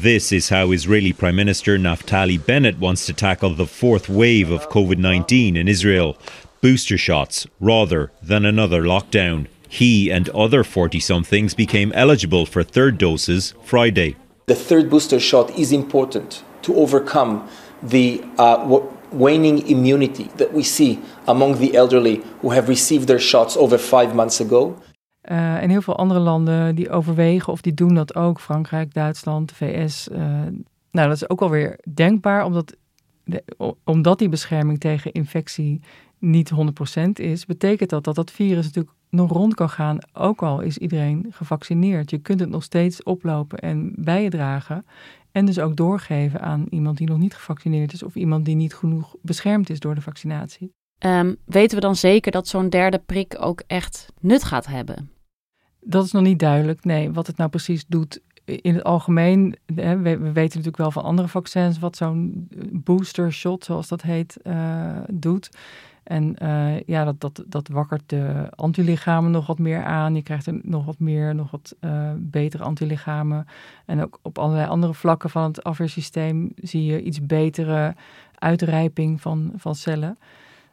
This 0.00 0.32
is 0.32 0.48
how 0.48 0.72
Israeli 0.72 1.14
Prime 1.14 1.32
Minister 1.32 1.80
Naftali 1.80 2.40
Bennett 2.40 2.78
wants 2.78 3.04
to 3.04 3.12
tackle 3.14 3.54
the 3.54 3.66
fourth 3.66 4.06
wave 4.06 4.52
of 4.52 4.66
COVID 4.68 4.98
19 4.98 5.56
in 5.56 5.68
Israel. 5.68 6.16
Booster 6.60 6.98
shots 6.98 7.46
rather 7.58 8.10
than 8.26 8.44
another 8.44 8.82
lockdown. 8.82 9.46
He 9.78 10.08
and 10.12 10.28
other 10.28 10.62
40 10.62 11.00
somethings 11.00 11.52
became 11.52 11.90
eligible 11.94 12.46
for 12.46 12.62
third 12.62 12.96
doses 12.96 13.54
Friday. 13.64 14.14
The 14.44 14.54
third 14.54 14.88
booster 14.88 15.20
shot 15.20 15.50
is 15.58 15.72
important 15.72 16.44
to 16.60 16.74
overcome 16.74 17.42
the 17.88 18.20
uh, 18.38 18.80
waning 19.10 19.68
immunity 19.68 20.30
that 20.36 20.52
we 20.52 20.62
see 20.62 20.98
among 21.24 21.58
the 21.58 21.76
elderly 21.76 22.22
who 22.40 22.52
have 22.52 22.68
received 22.68 23.06
their 23.06 23.20
shots 23.20 23.56
over 23.56 23.78
five 23.78 24.14
months 24.14 24.40
ago. 24.40 24.76
Uh, 25.30 25.62
en 25.62 25.70
heel 25.70 25.82
veel 25.82 25.96
andere 25.96 26.20
landen 26.20 26.74
die 26.74 26.90
overwegen 26.90 27.52
of 27.52 27.60
die 27.60 27.74
doen 27.74 27.94
dat 27.94 28.14
ook. 28.14 28.40
Frankrijk, 28.40 28.94
Duitsland, 28.94 29.52
VS. 29.52 30.08
Uh, 30.08 30.18
nou, 30.90 31.08
dat 31.08 31.12
is 31.12 31.28
ook 31.28 31.40
alweer 31.40 31.78
denkbaar, 31.94 32.44
omdat, 32.44 32.76
de, 33.24 33.42
omdat 33.84 34.18
die 34.18 34.28
bescherming 34.28 34.80
tegen 34.80 35.12
infectie 35.12 35.80
niet 36.18 36.50
100% 36.96 37.08
is, 37.12 37.46
betekent 37.46 37.90
dat 37.90 38.04
dat 38.04 38.14
dat 38.14 38.30
virus 38.30 38.64
natuurlijk 38.64 38.94
nog 39.14 39.30
rond 39.30 39.54
kan 39.54 39.70
gaan, 39.70 39.98
ook 40.12 40.42
al 40.42 40.60
is 40.60 40.78
iedereen 40.78 41.26
gevaccineerd. 41.30 42.10
Je 42.10 42.18
kunt 42.18 42.40
het 42.40 42.48
nog 42.48 42.62
steeds 42.62 43.02
oplopen 43.02 43.58
en 43.58 43.92
bij 43.96 44.22
je 44.22 44.30
dragen. 44.30 44.86
En 45.32 45.46
dus 45.46 45.58
ook 45.58 45.76
doorgeven 45.76 46.40
aan 46.40 46.66
iemand 46.70 46.96
die 46.96 47.08
nog 47.08 47.18
niet 47.18 47.34
gevaccineerd 47.34 47.92
is 47.92 48.02
of 48.02 48.14
iemand 48.14 48.44
die 48.44 48.54
niet 48.54 48.74
genoeg 48.74 49.14
beschermd 49.22 49.70
is 49.70 49.80
door 49.80 49.94
de 49.94 50.00
vaccinatie. 50.00 50.72
Um, 50.98 51.36
weten 51.44 51.76
we 51.76 51.82
dan 51.82 51.96
zeker 51.96 52.32
dat 52.32 52.48
zo'n 52.48 52.68
derde 52.68 52.98
prik 52.98 53.36
ook 53.38 53.62
echt 53.66 54.12
nut 54.20 54.44
gaat 54.44 54.66
hebben? 54.66 55.10
Dat 55.80 56.04
is 56.04 56.12
nog 56.12 56.22
niet 56.22 56.38
duidelijk. 56.38 56.84
Nee, 56.84 57.12
wat 57.12 57.26
het 57.26 57.36
nou 57.36 57.50
precies 57.50 57.84
doet 57.86 58.20
in 58.44 58.74
het 58.74 58.84
algemeen. 58.84 59.56
Hè, 59.74 59.96
we, 59.96 60.02
we, 60.02 60.32
weten 60.32 60.42
natuurlijk 60.42 60.76
wel 60.76 60.90
van 60.90 61.02
andere 61.02 61.28
vaccins 61.28 61.78
wat 61.78 61.96
zo'n 61.96 62.48
booster 62.72 63.32
shot, 63.32 63.64
zoals 63.64 63.88
dat 63.88 64.02
heet, 64.02 64.36
uh, 64.42 64.96
doet. 65.12 65.50
En 66.04 66.36
uh, 66.42 66.80
ja, 66.80 67.04
dat, 67.04 67.20
dat, 67.20 67.44
dat 67.46 67.68
wakkert 67.68 68.02
de 68.06 68.46
antilichamen 68.54 69.30
nog 69.30 69.46
wat 69.46 69.58
meer 69.58 69.84
aan. 69.84 70.14
Je 70.14 70.22
krijgt 70.22 70.46
er 70.46 70.60
nog 70.62 70.84
wat 70.84 70.98
meer, 70.98 71.34
nog 71.34 71.50
wat 71.50 71.74
uh, 71.80 72.10
betere 72.16 72.62
antilichamen. 72.62 73.46
En 73.86 74.02
ook 74.02 74.18
op 74.22 74.38
allerlei 74.38 74.68
andere 74.68 74.94
vlakken 74.94 75.30
van 75.30 75.42
het 75.42 75.62
afweersysteem 75.62 76.52
zie 76.56 76.84
je 76.84 77.02
iets 77.02 77.26
betere 77.26 77.94
uitrijping 78.38 79.20
van, 79.20 79.52
van 79.56 79.74
cellen. 79.74 80.18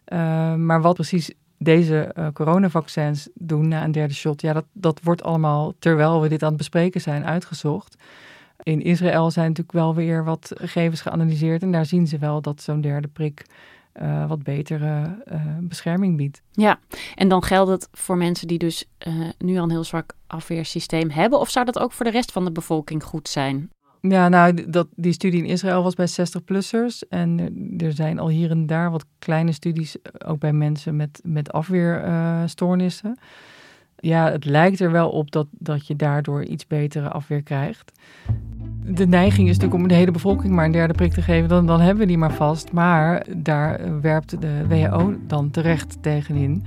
Uh, 0.07 0.55
maar 0.55 0.81
wat 0.81 0.95
precies 0.95 1.31
deze 1.57 2.15
coronavaccins 2.33 3.29
doen 3.33 3.67
na 3.67 3.83
een 3.83 3.91
derde 3.91 4.13
shot, 4.13 4.41
ja, 4.41 4.53
dat, 4.53 4.65
dat 4.73 4.99
wordt 5.03 5.23
allemaal 5.23 5.73
terwijl 5.79 6.21
we 6.21 6.29
dit 6.29 6.43
aan 6.43 6.49
het 6.49 6.57
bespreken 6.57 7.01
zijn 7.01 7.25
uitgezocht. 7.25 7.95
In 8.63 8.81
Israël 8.81 9.31
zijn 9.31 9.47
natuurlijk 9.47 9.77
wel 9.77 9.95
weer 9.95 10.23
wat 10.23 10.51
gegevens 10.55 11.01
geanalyseerd 11.01 11.61
en 11.61 11.71
daar 11.71 11.85
zien 11.85 12.07
ze 12.07 12.17
wel 12.17 12.41
dat 12.41 12.61
zo'n 12.61 12.81
derde 12.81 13.07
prik 13.07 13.45
uh, 14.01 14.27
wat 14.27 14.43
betere 14.43 15.23
uh, 15.31 15.41
bescherming 15.61 16.17
biedt. 16.17 16.41
Ja, 16.51 16.79
en 17.15 17.27
dan 17.27 17.43
geldt 17.43 17.71
het 17.71 17.87
voor 17.91 18.17
mensen 18.17 18.47
die 18.47 18.57
dus 18.57 18.85
uh, 19.07 19.29
nu 19.37 19.57
al 19.57 19.63
een 19.63 19.69
heel 19.69 19.83
zwak 19.83 20.13
afweersysteem 20.27 21.09
hebben, 21.09 21.39
of 21.39 21.49
zou 21.49 21.65
dat 21.65 21.79
ook 21.79 21.91
voor 21.91 22.05
de 22.05 22.11
rest 22.11 22.31
van 22.31 22.45
de 22.45 22.51
bevolking 22.51 23.03
goed 23.03 23.29
zijn? 23.29 23.69
Ja, 24.01 24.29
nou, 24.29 24.69
dat, 24.69 24.87
die 24.95 25.13
studie 25.13 25.43
in 25.43 25.49
Israël 25.49 25.83
was 25.83 25.93
bij 25.93 26.09
60-plussers. 26.09 27.07
En 27.09 27.53
er 27.77 27.93
zijn 27.93 28.19
al 28.19 28.27
hier 28.27 28.51
en 28.51 28.65
daar 28.65 28.91
wat 28.91 29.05
kleine 29.19 29.51
studies, 29.51 29.95
ook 30.25 30.39
bij 30.39 30.53
mensen 30.53 30.95
met, 30.95 31.21
met 31.23 31.51
afweerstoornissen. 31.51 33.17
Ja, 34.01 34.31
het 34.31 34.45
lijkt 34.45 34.79
er 34.79 34.91
wel 34.91 35.09
op 35.09 35.31
dat, 35.31 35.47
dat 35.51 35.87
je 35.87 35.95
daardoor 35.95 36.43
iets 36.43 36.67
betere 36.67 37.09
afweer 37.09 37.43
krijgt 37.43 37.91
de 38.85 39.07
neiging 39.07 39.47
is 39.47 39.55
natuurlijk 39.57 39.81
om 39.81 39.87
de 39.87 39.95
hele 39.95 40.11
bevolking 40.11 40.53
maar 40.53 40.65
een 40.65 40.71
derde 40.71 40.93
prik 40.93 41.13
te 41.13 41.21
geven, 41.21 41.49
dan, 41.49 41.65
dan 41.65 41.79
hebben 41.79 42.01
we 42.01 42.07
die 42.07 42.17
maar 42.17 42.33
vast. 42.33 42.71
Maar 42.71 43.25
daar 43.37 44.01
werpt 44.01 44.41
de 44.41 44.67
WHO 44.67 45.13
dan 45.27 45.51
terecht 45.51 45.97
tegenin 46.01 46.63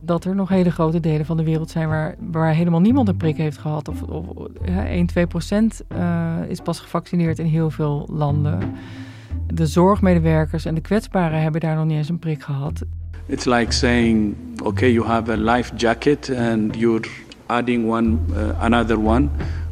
dat 0.00 0.24
er 0.24 0.34
nog 0.34 0.48
hele 0.48 0.70
grote 0.70 1.00
delen 1.00 1.26
van 1.26 1.36
de 1.36 1.44
wereld 1.44 1.70
zijn 1.70 1.88
waar, 1.88 2.14
waar 2.18 2.54
helemaal 2.54 2.80
niemand 2.80 3.08
een 3.08 3.16
prik 3.16 3.36
heeft 3.36 3.58
gehad. 3.58 3.88
Of, 3.88 4.02
of 4.02 4.24
ja, 4.64 4.86
1, 4.86 5.06
2 5.06 5.26
procent 5.26 5.82
uh, 5.96 6.34
is 6.48 6.60
pas 6.60 6.80
gevaccineerd 6.80 7.38
in 7.38 7.46
heel 7.46 7.70
veel 7.70 8.08
landen. 8.10 8.58
De 9.46 9.66
zorgmedewerkers 9.66 10.64
en 10.64 10.74
de 10.74 10.80
kwetsbaren 10.80 11.42
hebben 11.42 11.60
daar 11.60 11.76
nog 11.76 11.84
niet 11.84 11.96
eens 11.96 12.08
een 12.08 12.18
prik 12.18 12.42
gehad. 12.42 12.82
It's 13.26 13.46
like 13.46 13.72
saying, 13.72 14.36
okay, 14.62 14.90
you 14.90 15.04
have 15.04 15.32
a 15.32 15.36
life 15.36 15.74
jacket 15.74 16.28
and 16.28 16.76
you're 16.76 17.08
adding 17.46 17.88
one, 17.88 18.18
uh, 18.34 18.54
another 18.60 18.98
one 18.98 19.30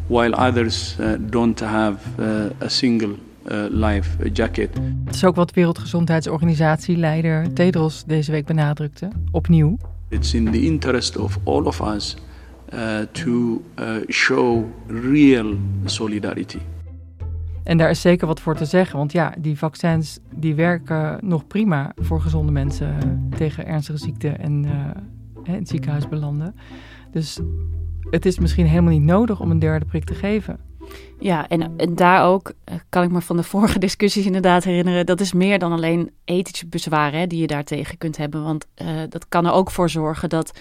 while 0.09 0.35
others 0.35 0.97
uh, 0.99 1.17
don't 1.31 1.61
have 1.61 1.99
uh, 2.19 2.49
a 2.61 2.69
single 2.69 3.17
uh, 3.51 3.67
life 3.71 4.09
jacket. 4.33 4.71
Het 5.05 5.15
is 5.15 5.25
ook 5.25 5.35
wat 5.35 5.53
Wereldgezondheidsorganisatie-leider 5.53 7.53
Tedros 7.53 8.05
deze 8.07 8.31
week 8.31 8.47
benadrukte, 8.47 9.09
opnieuw. 9.31 9.79
It's 10.09 10.35
in 10.35 10.51
the 10.51 10.61
interest 10.61 11.17
of 11.17 11.39
all 11.45 11.65
of 11.65 11.81
us 11.81 12.17
to 13.13 13.63
show 14.09 14.65
real 14.87 15.57
solidarity. 15.85 16.59
En 17.65 17.79
daar 17.79 17.91
is 17.91 18.01
zeker 18.01 18.27
wat 18.27 18.41
voor 18.41 18.57
te 18.57 18.65
zeggen, 18.65 18.99
want 18.99 19.13
ja, 19.13 19.35
die 19.39 19.59
vaccins 19.59 20.19
die 20.35 20.55
werken 20.55 21.19
nog 21.23 21.47
prima 21.47 21.93
voor 21.97 22.21
gezonde 22.21 22.53
mensen 22.53 22.95
tegen 23.37 23.67
ernstige 23.67 23.99
ziekten 23.99 24.39
en 24.39 24.65
uh, 25.47 25.55
in 25.57 25.67
ziekenhuis 25.67 26.09
belanden. 26.09 26.55
Dus 27.11 27.41
het 28.11 28.27
is 28.27 28.39
misschien 28.39 28.67
helemaal 28.67 28.93
niet 28.93 29.03
nodig 29.03 29.41
om 29.41 29.51
een 29.51 29.59
derde 29.59 29.85
prik 29.85 30.05
te 30.05 30.15
geven. 30.15 30.59
Ja, 31.19 31.49
en, 31.49 31.77
en, 31.77 31.95
daar 31.95 32.25
ook 32.25 32.53
eh, 32.65 32.75
kan 32.89 33.03
ik 33.03 33.11
me 33.11 33.21
van 33.21 33.37
de 33.37 33.43
vorige 33.43 33.79
discussies 33.89 34.27
inderdaad 34.27 34.65
herinneren. 34.65 35.07
Dat 35.07 35.21
is 35.21 35.33
meer 35.33 35.59
dan 35.59 35.73
alleen 35.73 36.11
ethische 36.25 36.67
bezwaren 36.67 37.21
hè, 37.21 37.27
die 37.27 37.41
je 37.41 37.47
daartegen 37.47 37.99
kunt 37.99 38.17
hebben. 38.17 38.43
Want 38.43 38.67
dat 39.09 39.29
kan 39.29 39.47
er 39.47 39.53
ook 39.53 39.71
voor 39.71 39.91
zorgen 39.91 40.29
dat 40.29 40.59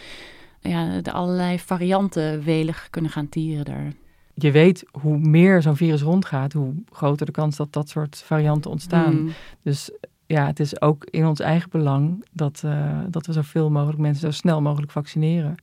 ja, 0.59 1.01
de 1.01 1.11
allerlei 1.11 1.59
varianten 1.59 2.43
welig 2.43 2.87
kunnen 2.89 3.11
gaan 3.11 3.29
tieren 3.29 3.65
daar. 3.65 3.93
Je 4.33 4.51
weet 4.51 4.85
hoe 4.91 5.17
meer 5.17 5.61
zo'n 5.61 5.75
virus 5.75 6.01
rondgaat, 6.01 6.53
hoe 6.53 6.73
groter 6.91 7.25
de 7.25 7.31
kans 7.31 7.55
dat 7.55 7.73
dat 7.73 7.89
soort 7.89 8.23
varianten 8.25 8.71
ontstaan. 8.71 9.21
Mm. 9.21 9.29
Dus 9.61 9.91
ja, 10.25 10.45
het 10.45 10.59
is 10.59 10.81
ook 10.81 11.05
in 11.05 11.25
ons 11.25 11.39
eigen 11.39 11.69
belang 11.69 12.25
dat, 12.31 12.61
uh, 12.65 12.99
dat 13.09 13.25
we 13.25 13.33
zoveel 13.33 13.69
mogelijk 13.69 13.99
mensen 13.99 14.31
zo 14.31 14.37
snel 14.37 14.61
mogelijk 14.61 14.91
vaccineren 14.91 15.55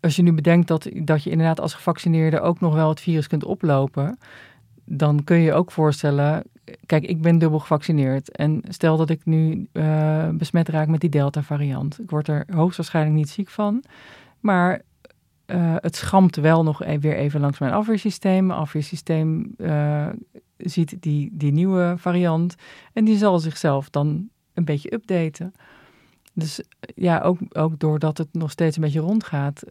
als 0.00 0.16
je 0.16 0.22
nu 0.22 0.32
bedenkt 0.32 0.68
dat, 0.68 0.88
dat 0.94 1.22
je 1.22 1.30
inderdaad 1.30 1.60
als 1.60 1.74
gevaccineerde 1.74 2.40
ook 2.40 2.60
nog 2.60 2.74
wel 2.74 2.88
het 2.88 3.00
virus 3.00 3.26
kunt 3.26 3.44
oplopen, 3.44 4.18
dan 4.84 5.24
kun 5.24 5.36
je 5.36 5.42
je 5.42 5.52
ook 5.52 5.72
voorstellen, 5.72 6.42
kijk, 6.86 7.04
ik 7.04 7.22
ben 7.22 7.38
dubbel 7.38 7.58
gevaccineerd 7.58 8.36
en 8.36 8.62
stel 8.68 8.96
dat 8.96 9.10
ik 9.10 9.24
nu 9.24 9.68
uh, 9.72 10.28
besmet 10.28 10.68
raak 10.68 10.88
met 10.88 11.00
die 11.00 11.10
Delta-variant. 11.10 12.00
Ik 12.00 12.10
word 12.10 12.28
er 12.28 12.44
hoogstwaarschijnlijk 12.52 13.16
niet 13.16 13.28
ziek 13.28 13.48
van, 13.48 13.84
maar 14.40 14.82
uh, 15.54 15.74
het 15.76 15.96
schampt 15.96 16.36
wel 16.36 16.62
nog 16.62 16.84
e-, 16.84 16.98
weer 16.98 17.16
even 17.16 17.40
langs 17.40 17.58
mijn 17.58 17.72
afweersysteem. 17.72 18.46
Mijn 18.46 18.58
afweersysteem 18.58 19.54
uh, 19.56 20.06
ziet 20.56 20.96
die, 21.00 21.30
die 21.32 21.52
nieuwe 21.52 21.94
variant 21.98 22.54
en 22.92 23.04
die 23.04 23.16
zal 23.16 23.38
zichzelf 23.38 23.90
dan 23.90 24.28
een 24.54 24.64
beetje 24.64 24.94
updaten. 24.94 25.54
Dus 26.32 26.62
ja, 26.94 27.20
ook, 27.20 27.38
ook 27.52 27.78
doordat 27.78 28.18
het 28.18 28.28
nog 28.32 28.50
steeds 28.50 28.76
een 28.76 28.82
beetje 28.82 29.00
rondgaat, 29.00 29.62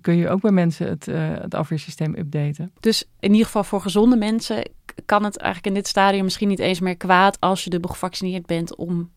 kun 0.00 0.16
je 0.16 0.28
ook 0.28 0.40
bij 0.40 0.50
mensen 0.50 0.88
het, 0.88 1.06
het 1.42 1.54
afweersysteem 1.54 2.14
updaten. 2.16 2.72
Dus 2.80 3.04
in 3.20 3.30
ieder 3.30 3.46
geval 3.46 3.64
voor 3.64 3.80
gezonde 3.80 4.16
mensen 4.16 4.70
kan 5.06 5.24
het 5.24 5.36
eigenlijk 5.36 5.74
in 5.74 5.82
dit 5.82 5.88
stadium 5.88 6.24
misschien 6.24 6.48
niet 6.48 6.58
eens 6.58 6.80
meer 6.80 6.96
kwaad 6.96 7.40
als 7.40 7.64
je 7.64 7.70
dubbel 7.70 7.90
gevaccineerd 7.90 8.46
bent 8.46 8.76
om 8.76 9.10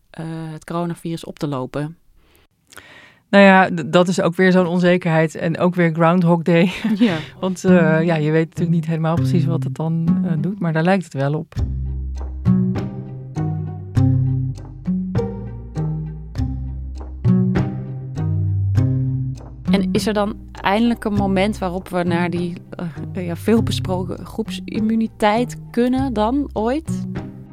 het 0.52 0.64
coronavirus 0.64 1.24
op 1.24 1.38
te 1.38 1.46
lopen. 1.46 1.96
Nou 3.30 3.44
ja, 3.44 3.70
dat 3.86 4.08
is 4.08 4.20
ook 4.20 4.34
weer 4.34 4.52
zo'n 4.52 4.66
onzekerheid. 4.66 5.34
En 5.34 5.58
ook 5.58 5.74
weer 5.74 5.92
Groundhog 5.92 6.42
Day. 6.42 6.70
Ja. 6.98 7.16
Want 7.40 7.64
uh, 7.64 8.02
ja, 8.04 8.14
je 8.14 8.30
weet 8.30 8.48
natuurlijk 8.48 8.76
niet 8.76 8.86
helemaal 8.86 9.14
precies 9.14 9.44
wat 9.44 9.64
het 9.64 9.74
dan 9.74 10.22
uh, 10.24 10.32
doet. 10.38 10.60
Maar 10.60 10.72
daar 10.72 10.82
lijkt 10.82 11.04
het 11.04 11.14
wel 11.14 11.34
op. 11.34 11.54
En 19.70 19.88
is 19.92 20.06
er 20.06 20.12
dan 20.12 20.36
eindelijk 20.52 21.04
een 21.04 21.12
moment 21.12 21.58
waarop 21.58 21.88
we 21.88 22.02
naar 22.02 22.30
die 22.30 22.52
uh, 23.14 23.26
ja, 23.26 23.36
veelbesproken 23.36 24.26
groepsimmuniteit 24.26 25.56
kunnen 25.70 26.12
dan 26.12 26.50
ooit? 26.52 27.06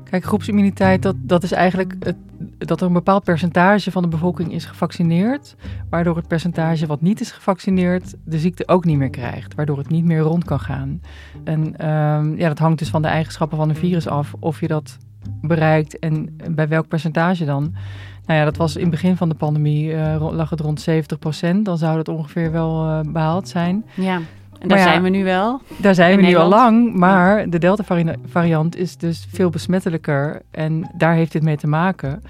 Kijk, 0.04 0.24
groepsimmuniteit, 0.24 1.02
dat, 1.02 1.16
dat 1.20 1.44
is 1.44 1.52
eigenlijk 1.52 1.96
het, 2.00 2.16
dat 2.58 2.82
er 2.82 2.88
een 2.88 2.94
bepaald 2.94 3.24
percentage 3.24 3.92
van 3.92 4.02
de 4.02 4.08
bevolking 4.08 4.54
is 4.54 4.66
gevaccineerd, 4.66 5.56
waardoor 5.90 6.16
het 6.16 6.28
percentage 6.28 6.86
wat 6.86 7.02
niet 7.02 7.22
is 7.22 7.32
gevaccineerd 7.32 8.14
de 8.26 8.40
ziekte 8.40 8.68
ook 8.68 8.86
niet 8.86 8.98
meer 8.98 9.10
krijgt, 9.10 9.56
waardoor 9.56 9.78
het 9.78 9.90
niet 9.90 10.06
meer 10.06 10.20
rond 10.20 10.44
kan 10.44 10.60
gaan. 10.60 11.02
En 11.44 11.90
um, 11.90 12.38
ja, 12.38 12.48
dat 12.48 12.60
hangt 12.60 12.80
dus 12.80 12.90
van 12.90 13.02
de 13.02 13.08
eigenschappen 13.08 13.58
van 13.58 13.70
een 13.70 13.76
virus 13.76 14.08
af, 14.08 14.34
of 14.40 14.60
je 14.60 14.68
dat 14.68 14.98
bereikt 15.42 16.00
en 16.00 16.38
bij 16.52 16.68
welk 16.68 16.88
percentage 16.88 17.46
dan. 17.46 17.74
Nou 18.26 18.40
ja, 18.40 18.46
dat 18.46 18.58
was 18.58 18.76
in 18.76 18.82
het 18.82 18.92
begin 18.92 19.18
van 19.18 19.30
de 19.30 19.36
pandemie, 19.36 19.94
uh, 19.94 20.32
lag 20.32 20.50
het 20.50 20.60
rond 20.60 20.82
70 20.82 21.20
procent. 21.20 21.66
Dan 21.66 21.78
zou 21.78 21.98
het 21.98 22.08
ongeveer 22.08 22.52
wel 22.52 22.86
uh, 22.88 23.00
behaald 23.12 23.48
zijn. 23.48 23.86
Ja, 23.94 24.22
en 24.64 24.70
daar 24.70 24.78
ja, 24.78 24.84
zijn 24.84 25.04
we 25.04 25.10
nu 25.10 25.24
wel. 25.24 25.62
Daar 25.78 25.96
zijn 25.96 26.16
we 26.16 26.22
Nederland. 26.22 26.50
nu 26.50 26.56
al 26.56 26.64
lang, 26.64 26.94
maar 26.94 27.50
de 27.50 27.60
Delta-variant 27.60 28.76
is 28.76 28.98
dus 28.98 29.28
veel 29.30 29.50
besmettelijker. 29.50 30.42
En 30.52 30.92
daar 30.98 31.14
heeft 31.14 31.32
dit 31.32 31.44
mee 31.44 31.58
te 31.58 31.68
maken. 31.68 32.24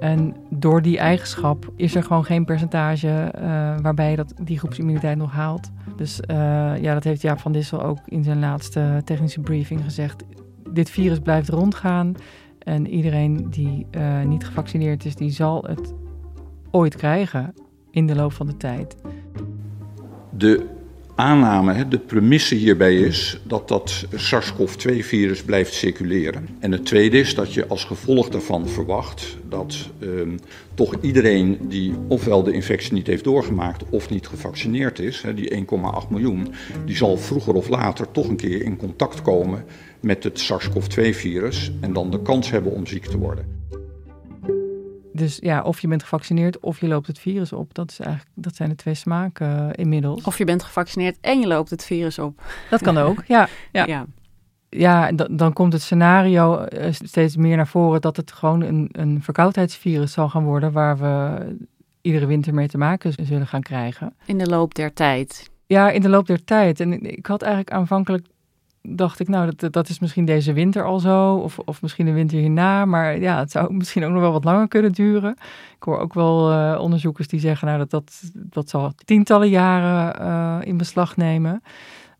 En 0.00 0.36
door 0.50 0.82
die 0.82 0.98
eigenschap 0.98 1.72
is 1.76 1.94
er 1.94 2.02
gewoon 2.02 2.24
geen 2.24 2.44
percentage 2.44 3.32
uh, 3.34 3.42
waarbij 3.82 4.10
je 4.10 4.16
dat, 4.16 4.34
die 4.42 4.58
groepsimmuniteit 4.58 5.18
nog 5.18 5.32
haalt. 5.32 5.70
Dus 5.96 6.20
ja, 6.80 6.94
dat 6.94 7.04
heeft 7.04 7.22
Jaap 7.22 7.38
van 7.38 7.52
Dissel 7.52 7.82
ook 7.82 7.98
in 8.06 8.24
zijn 8.24 8.38
laatste 8.38 9.02
technische 9.04 9.40
briefing 9.40 9.80
gezegd. 9.84 10.24
Dit 10.70 10.90
virus 10.90 11.18
blijft 11.18 11.48
rondgaan. 11.48 12.14
En 12.58 12.86
iedereen 12.86 13.46
die 13.50 13.86
uh, 13.90 14.22
niet 14.22 14.46
gevaccineerd 14.46 15.04
is, 15.04 15.14
die 15.14 15.30
zal 15.30 15.64
het 15.66 15.94
ooit 16.70 16.96
krijgen 16.96 17.54
in 17.90 18.06
de 18.06 18.14
loop 18.14 18.32
van 18.32 18.46
de 18.46 18.56
tijd. 18.56 18.96
De 20.30 20.75
aanname, 21.16 21.88
de 21.88 21.98
premisse 21.98 22.54
hierbij 22.54 22.94
is 22.94 23.40
dat 23.42 23.68
dat 23.68 24.06
SARS-CoV-2-virus 24.14 25.42
blijft 25.42 25.74
circuleren. 25.74 26.48
En 26.58 26.72
het 26.72 26.86
tweede 26.86 27.18
is 27.18 27.34
dat 27.34 27.52
je 27.52 27.66
als 27.66 27.84
gevolg 27.84 28.28
daarvan 28.28 28.68
verwacht 28.68 29.36
dat 29.48 29.88
um, 30.00 30.38
toch 30.74 30.94
iedereen 31.00 31.58
die 31.60 31.94
ofwel 32.08 32.42
de 32.42 32.52
infectie 32.52 32.92
niet 32.92 33.06
heeft 33.06 33.24
doorgemaakt 33.24 33.84
of 33.90 34.10
niet 34.10 34.26
gevaccineerd 34.26 34.98
is, 34.98 35.24
die 35.34 35.50
1,8 35.50 35.58
miljoen, 36.08 36.54
die 36.84 36.96
zal 36.96 37.16
vroeger 37.16 37.54
of 37.54 37.68
later 37.68 38.10
toch 38.10 38.28
een 38.28 38.36
keer 38.36 38.62
in 38.62 38.76
contact 38.76 39.22
komen 39.22 39.64
met 40.00 40.24
het 40.24 40.40
SARS-CoV-2-virus 40.40 41.72
en 41.80 41.92
dan 41.92 42.10
de 42.10 42.22
kans 42.22 42.50
hebben 42.50 42.72
om 42.72 42.86
ziek 42.86 43.04
te 43.04 43.18
worden. 43.18 43.56
Dus 45.16 45.38
ja, 45.40 45.62
of 45.62 45.80
je 45.80 45.88
bent 45.88 46.02
gevaccineerd 46.02 46.60
of 46.60 46.80
je 46.80 46.88
loopt 46.88 47.06
het 47.06 47.18
virus 47.18 47.52
op. 47.52 47.74
Dat, 47.74 47.90
is 47.90 47.98
eigenlijk, 47.98 48.30
dat 48.34 48.56
zijn 48.56 48.68
de 48.68 48.74
twee 48.74 48.94
smaken 48.94 49.66
uh, 49.66 49.68
inmiddels. 49.72 50.24
Of 50.24 50.38
je 50.38 50.44
bent 50.44 50.62
gevaccineerd 50.62 51.16
en 51.20 51.40
je 51.40 51.46
loopt 51.46 51.70
het 51.70 51.84
virus 51.84 52.18
op. 52.18 52.42
Dat 52.70 52.82
kan 52.82 52.98
ook, 52.98 53.24
ja. 53.26 53.48
Ja, 53.72 53.86
ja. 53.86 54.06
ja 54.68 55.12
dan, 55.12 55.36
dan 55.36 55.52
komt 55.52 55.72
het 55.72 55.82
scenario 55.82 56.66
uh, 56.72 56.86
steeds 56.90 57.36
meer 57.36 57.56
naar 57.56 57.66
voren 57.66 58.00
dat 58.00 58.16
het 58.16 58.32
gewoon 58.32 58.60
een, 58.60 58.88
een 58.92 59.22
verkoudheidsvirus 59.22 60.12
zal 60.12 60.28
gaan 60.28 60.44
worden... 60.44 60.72
waar 60.72 60.98
we 60.98 61.56
iedere 62.00 62.26
winter 62.26 62.54
mee 62.54 62.68
te 62.68 62.78
maken 62.78 63.12
zullen 63.22 63.46
gaan 63.46 63.62
krijgen. 63.62 64.14
In 64.24 64.38
de 64.38 64.48
loop 64.48 64.74
der 64.74 64.92
tijd. 64.92 65.50
Ja, 65.66 65.90
in 65.90 66.00
de 66.00 66.08
loop 66.08 66.26
der 66.26 66.44
tijd. 66.44 66.80
En 66.80 67.02
ik 67.02 67.26
had 67.26 67.42
eigenlijk 67.42 67.72
aanvankelijk 67.72 68.26
dacht 68.88 69.20
ik, 69.20 69.28
nou, 69.28 69.50
dat, 69.56 69.72
dat 69.72 69.88
is 69.88 69.98
misschien 69.98 70.24
deze 70.24 70.52
winter 70.52 70.84
al 70.84 70.98
zo, 70.98 71.34
of, 71.34 71.58
of 71.58 71.82
misschien 71.82 72.06
de 72.06 72.12
winter 72.12 72.38
hierna. 72.38 72.84
Maar 72.84 73.18
ja, 73.18 73.38
het 73.38 73.50
zou 73.50 73.74
misschien 73.74 74.04
ook 74.04 74.12
nog 74.12 74.20
wel 74.20 74.32
wat 74.32 74.44
langer 74.44 74.68
kunnen 74.68 74.92
duren. 74.92 75.36
Ik 75.76 75.82
hoor 75.82 75.98
ook 75.98 76.14
wel 76.14 76.52
uh, 76.52 76.80
onderzoekers 76.80 77.28
die 77.28 77.40
zeggen, 77.40 77.66
nou, 77.66 77.78
dat, 77.78 77.90
dat, 77.90 78.20
dat 78.34 78.68
zal 78.68 78.92
tientallen 79.04 79.48
jaren 79.48 80.22
uh, 80.22 80.68
in 80.68 80.76
beslag 80.76 81.16
nemen. 81.16 81.62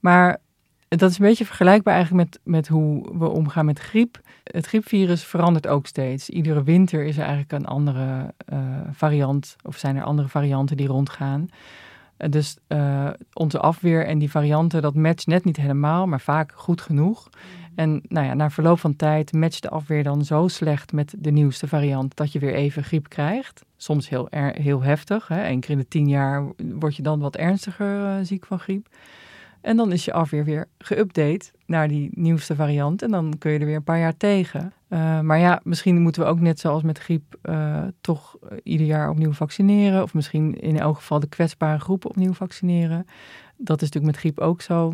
Maar 0.00 0.40
dat 0.88 1.10
is 1.10 1.18
een 1.18 1.26
beetje 1.26 1.44
vergelijkbaar 1.44 1.94
eigenlijk 1.94 2.24
met, 2.24 2.40
met 2.44 2.68
hoe 2.68 3.18
we 3.18 3.28
omgaan 3.28 3.64
met 3.64 3.78
griep. 3.78 4.20
Het 4.42 4.66
griepvirus 4.66 5.24
verandert 5.24 5.66
ook 5.66 5.86
steeds. 5.86 6.28
Iedere 6.28 6.62
winter 6.62 7.04
is 7.04 7.16
er 7.16 7.22
eigenlijk 7.22 7.52
een 7.52 7.66
andere 7.66 8.34
uh, 8.52 8.58
variant, 8.92 9.56
of 9.62 9.76
zijn 9.76 9.96
er 9.96 10.02
andere 10.02 10.28
varianten 10.28 10.76
die 10.76 10.86
rondgaan. 10.86 11.48
Dus 12.16 12.56
uh, 12.68 13.08
onze 13.32 13.58
afweer 13.58 14.06
en 14.06 14.18
die 14.18 14.30
varianten, 14.30 14.82
dat 14.82 14.94
matcht 14.94 15.26
net 15.26 15.44
niet 15.44 15.56
helemaal, 15.56 16.06
maar 16.06 16.20
vaak 16.20 16.52
goed 16.54 16.80
genoeg. 16.80 17.28
En 17.74 18.02
nou 18.08 18.26
ja, 18.26 18.34
na 18.34 18.50
verloop 18.50 18.78
van 18.78 18.96
tijd 18.96 19.32
matcht 19.32 19.62
de 19.62 19.68
afweer 19.68 20.02
dan 20.02 20.24
zo 20.24 20.48
slecht 20.48 20.92
met 20.92 21.14
de 21.18 21.30
nieuwste 21.30 21.68
variant 21.68 22.16
dat 22.16 22.32
je 22.32 22.38
weer 22.38 22.54
even 22.54 22.84
griep 22.84 23.08
krijgt. 23.08 23.64
Soms 23.76 24.08
heel, 24.08 24.28
heel 24.30 24.82
heftig. 24.82 25.28
Hè. 25.28 25.48
Eén 25.48 25.60
keer 25.60 25.70
in 25.70 25.78
de 25.78 25.88
tien 25.88 26.08
jaar 26.08 26.44
word 26.56 26.96
je 26.96 27.02
dan 27.02 27.20
wat 27.20 27.36
ernstiger 27.36 28.00
uh, 28.00 28.14
ziek 28.22 28.46
van 28.46 28.58
griep. 28.58 28.88
En 29.66 29.76
dan 29.76 29.92
is 29.92 30.04
je 30.04 30.12
afweer 30.12 30.44
weer 30.44 30.68
geüpdate 30.78 31.50
naar 31.66 31.88
die 31.88 32.10
nieuwste 32.12 32.54
variant. 32.54 33.02
En 33.02 33.10
dan 33.10 33.34
kun 33.38 33.52
je 33.52 33.58
er 33.58 33.66
weer 33.66 33.76
een 33.76 33.84
paar 33.84 33.98
jaar 33.98 34.16
tegen. 34.16 34.72
Uh, 34.88 35.20
maar 35.20 35.38
ja, 35.38 35.60
misschien 35.64 36.02
moeten 36.02 36.22
we 36.22 36.28
ook 36.28 36.40
net 36.40 36.60
zoals 36.60 36.82
met 36.82 36.98
griep 36.98 37.36
uh, 37.42 37.82
toch 38.00 38.36
ieder 38.62 38.86
jaar 38.86 39.10
opnieuw 39.10 39.32
vaccineren. 39.32 40.02
Of 40.02 40.14
misschien 40.14 40.60
in 40.60 40.78
elk 40.78 40.96
geval 40.96 41.20
de 41.20 41.28
kwetsbare 41.28 41.78
groepen 41.78 42.10
opnieuw 42.10 42.32
vaccineren. 42.32 43.06
Dat 43.56 43.82
is 43.82 43.88
natuurlijk 43.88 44.12
met 44.12 44.16
griep 44.16 44.38
ook 44.38 44.60
zo. 44.60 44.92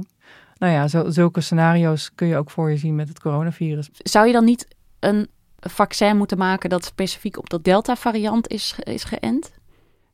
Nou 0.59 0.73
ja, 0.73 1.11
zulke 1.11 1.41
scenario's 1.41 2.11
kun 2.15 2.27
je 2.27 2.37
ook 2.37 2.51
voor 2.51 2.71
je 2.71 2.77
zien 2.77 2.95
met 2.95 3.09
het 3.09 3.21
coronavirus. 3.21 3.89
Zou 3.93 4.27
je 4.27 4.33
dan 4.33 4.45
niet 4.45 4.69
een 5.01 5.29
vaccin 5.61 6.17
moeten 6.17 6.39
maken 6.39 6.71
dat 6.71 6.85
specifiek 6.85 7.39
op 7.39 7.51
dat 7.51 7.65
Delta-variant 7.65 8.49
is, 8.49 8.77
is 8.79 9.05
geënt? 9.05 9.53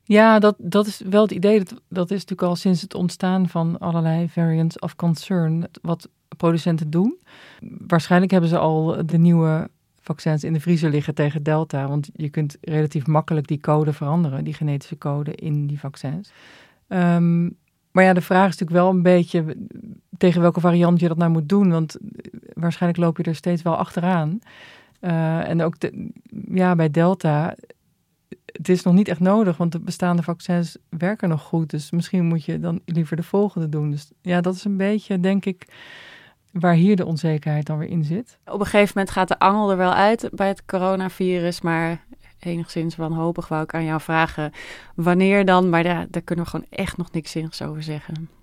Ja, 0.09 0.38
dat, 0.38 0.55
dat 0.59 0.87
is 0.87 1.01
wel 1.11 1.23
het 1.23 1.31
idee. 1.31 1.59
Dat, 1.59 1.81
dat 1.88 2.11
is 2.11 2.21
natuurlijk 2.21 2.49
al 2.49 2.57
sinds 2.57 2.83
het 2.83 2.94
ontstaan 2.94 3.49
van 3.49 3.79
allerlei 3.79 4.29
variants 4.29 4.79
of 4.79 4.97
concern 4.97 5.64
wat 5.83 6.09
producenten 6.37 6.90
doen. 6.90 7.18
Waarschijnlijk 7.87 8.33
hebben 8.33 8.51
ze 8.51 8.59
al 8.59 9.07
de 9.07 9.18
nieuwe 9.18 9.68
vaccins 10.01 10.44
in 10.44 10.53
de 10.53 10.61
vriezer 10.61 10.90
liggen 10.90 11.14
tegen 11.14 11.42
Delta. 11.42 11.88
Want 11.88 12.09
je 12.14 12.29
kunt 12.29 12.57
relatief 12.61 13.07
makkelijk 13.07 13.47
die 13.47 13.61
code 13.61 13.92
veranderen, 13.92 14.44
die 14.44 14.55
genetische 14.55 14.99
code 14.99 15.35
in 15.35 15.66
die 15.66 15.81
vaccins. 15.81 16.31
Um, 16.88 17.57
maar 17.90 18.05
ja, 18.05 18.12
de 18.12 18.21
vraag 18.21 18.49
is 18.49 18.59
natuurlijk 18.59 18.81
wel 18.81 18.90
een 18.90 19.03
beetje 19.03 19.57
tegen 20.16 20.40
welke 20.40 20.61
variant 20.61 21.01
je 21.01 21.09
dat 21.09 21.16
nou 21.16 21.31
moet 21.31 21.49
doen. 21.49 21.71
Want 21.71 21.97
waarschijnlijk 22.53 23.03
loop 23.03 23.16
je 23.16 23.23
er 23.23 23.35
steeds 23.35 23.62
wel 23.62 23.77
achteraan. 23.77 24.38
Uh, 25.01 25.49
en 25.49 25.62
ook 25.62 25.75
ja, 26.53 26.75
bij 26.75 26.90
Delta 26.90 27.55
het 28.59 28.68
is 28.68 28.83
nog 28.83 28.94
niet 28.94 29.09
echt 29.09 29.21
nodig, 29.21 29.57
want 29.57 29.73
de 29.73 29.81
bestaande 29.81 30.23
vaccins 30.23 30.77
werken 30.88 31.29
nog 31.29 31.42
goed. 31.42 31.71
Dus 31.71 31.90
misschien 31.90 32.25
moet 32.25 32.44
je 32.44 32.61
dan 32.61 32.81
liever 32.85 33.16
de 33.16 33.23
volgende 33.23 33.68
doen. 33.68 33.90
Dus 33.90 34.11
ja, 34.23 34.40
dat 34.40 34.55
is 34.55 34.64
een 34.64 34.77
beetje, 34.77 35.21
denk 35.21 35.44
ik, 35.44 35.66
waar 36.53 36.75
hier 36.75 36.97
de 36.97 37.07
onzekerheid 37.07 37.66
dan 37.66 37.79
weer 37.79 37.88
in 37.88 38.05
zit. 38.05 38.38
Op 38.44 38.61
een 38.61 38.66
gegeven 38.66 38.92
moment 38.94 39.11
gaat 39.11 39.29
de 39.29 39.38
angel 39.38 39.71
er 39.71 39.77
wel 39.77 39.92
uit 39.92 40.29
bij 40.33 40.49
het 40.49 40.64
coronavirus, 40.64 41.61
maar 41.61 42.05
enigszins 42.38 42.97
wanhopig 42.97 43.49
wou 43.49 43.62
ik 43.62 43.75
aan 43.75 43.85
jou 43.85 44.01
vragen 44.01 44.53
wanneer 44.94 45.44
dan. 45.44 45.68
Maar 45.68 45.83
daar, 45.83 46.07
daar 46.11 46.23
kunnen 46.23 46.44
we 46.44 46.51
gewoon 46.51 46.66
echt 46.71 46.97
nog 46.97 47.12
niks 47.12 47.31
zinnigs 47.31 47.62
over 47.62 47.83
zeggen. 47.83 48.38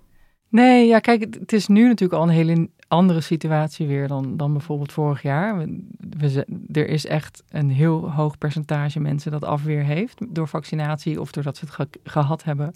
Nee, 0.56 0.86
ja, 0.86 0.98
kijk, 0.98 1.34
het 1.40 1.52
is 1.52 1.66
nu 1.66 1.86
natuurlijk 1.86 2.20
al 2.20 2.28
een 2.28 2.34
hele 2.34 2.68
andere 2.88 3.20
situatie 3.20 3.86
weer 3.86 4.08
dan, 4.08 4.36
dan 4.36 4.52
bijvoorbeeld 4.52 4.92
vorig 4.92 5.22
jaar. 5.22 5.66
We, 5.98 6.46
er 6.72 6.88
is 6.88 7.06
echt 7.06 7.42
een 7.48 7.70
heel 7.70 8.12
hoog 8.12 8.38
percentage 8.38 9.00
mensen 9.00 9.30
dat 9.30 9.44
afweer 9.44 9.84
heeft 9.84 10.34
door 10.34 10.48
vaccinatie 10.48 11.20
of 11.20 11.32
doordat 11.32 11.56
ze 11.56 11.64
het 11.76 11.98
gehad 12.04 12.44
hebben. 12.44 12.74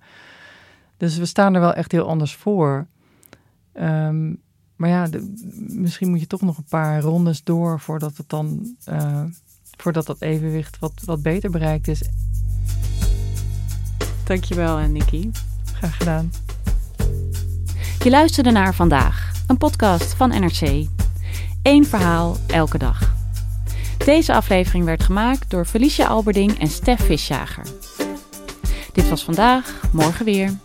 Dus 0.97 1.17
we 1.17 1.25
staan 1.25 1.55
er 1.55 1.61
wel 1.61 1.75
echt 1.75 1.93
heel 1.93 2.09
anders 2.09 2.35
voor. 2.35 2.87
Um, 3.75 4.41
maar 4.77 4.89
ja, 4.89 5.09
misschien 5.57 6.11
moet 6.11 6.21
je 6.21 6.27
toch 6.27 6.43
nog 6.43 6.57
een 6.57 6.65
paar 6.69 7.01
rondes 7.01 7.45
door 7.45 7.81
voordat 7.81 8.17
het 8.17 8.29
dan, 8.29 8.77
uh, 8.89 9.25
voordat 9.77 10.07
dat 10.07 10.21
evenwicht 10.21 10.79
wat, 10.79 11.03
wat 11.05 11.23
beter 11.23 11.51
bereikt 11.51 11.89
is. 11.89 12.03
Dankjewel, 14.25 14.79
Nikki. 14.79 15.31
Graag 15.65 15.97
gedaan. 15.97 16.31
Je 18.05 18.11
luisterde 18.11 18.51
naar 18.51 18.75
vandaag, 18.75 19.33
een 19.47 19.57
podcast 19.57 20.15
van 20.15 20.29
NRC. 20.29 20.87
Eén 21.63 21.87
verhaal 21.87 22.37
elke 22.47 22.79
dag. 22.79 23.15
Deze 24.05 24.35
aflevering 24.35 24.85
werd 24.85 25.03
gemaakt 25.03 25.51
door 25.51 25.65
Felicia 25.65 26.07
Alberding 26.07 26.59
en 26.59 26.69
Stef 26.69 27.05
Visjager. 27.05 27.65
Dit 28.93 29.09
was 29.09 29.25
vandaag, 29.25 29.93
morgen 29.93 30.25
weer. 30.25 30.59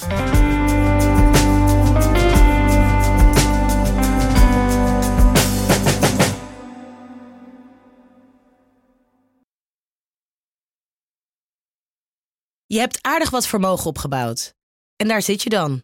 Je 12.66 12.80
hebt 12.80 13.00
aardig 13.02 13.30
wat 13.30 13.48
vermogen 13.48 13.86
opgebouwd. 13.86 14.54
En 14.96 15.08
daar 15.08 15.22
zit 15.22 15.42
je 15.42 15.50
dan, 15.50 15.84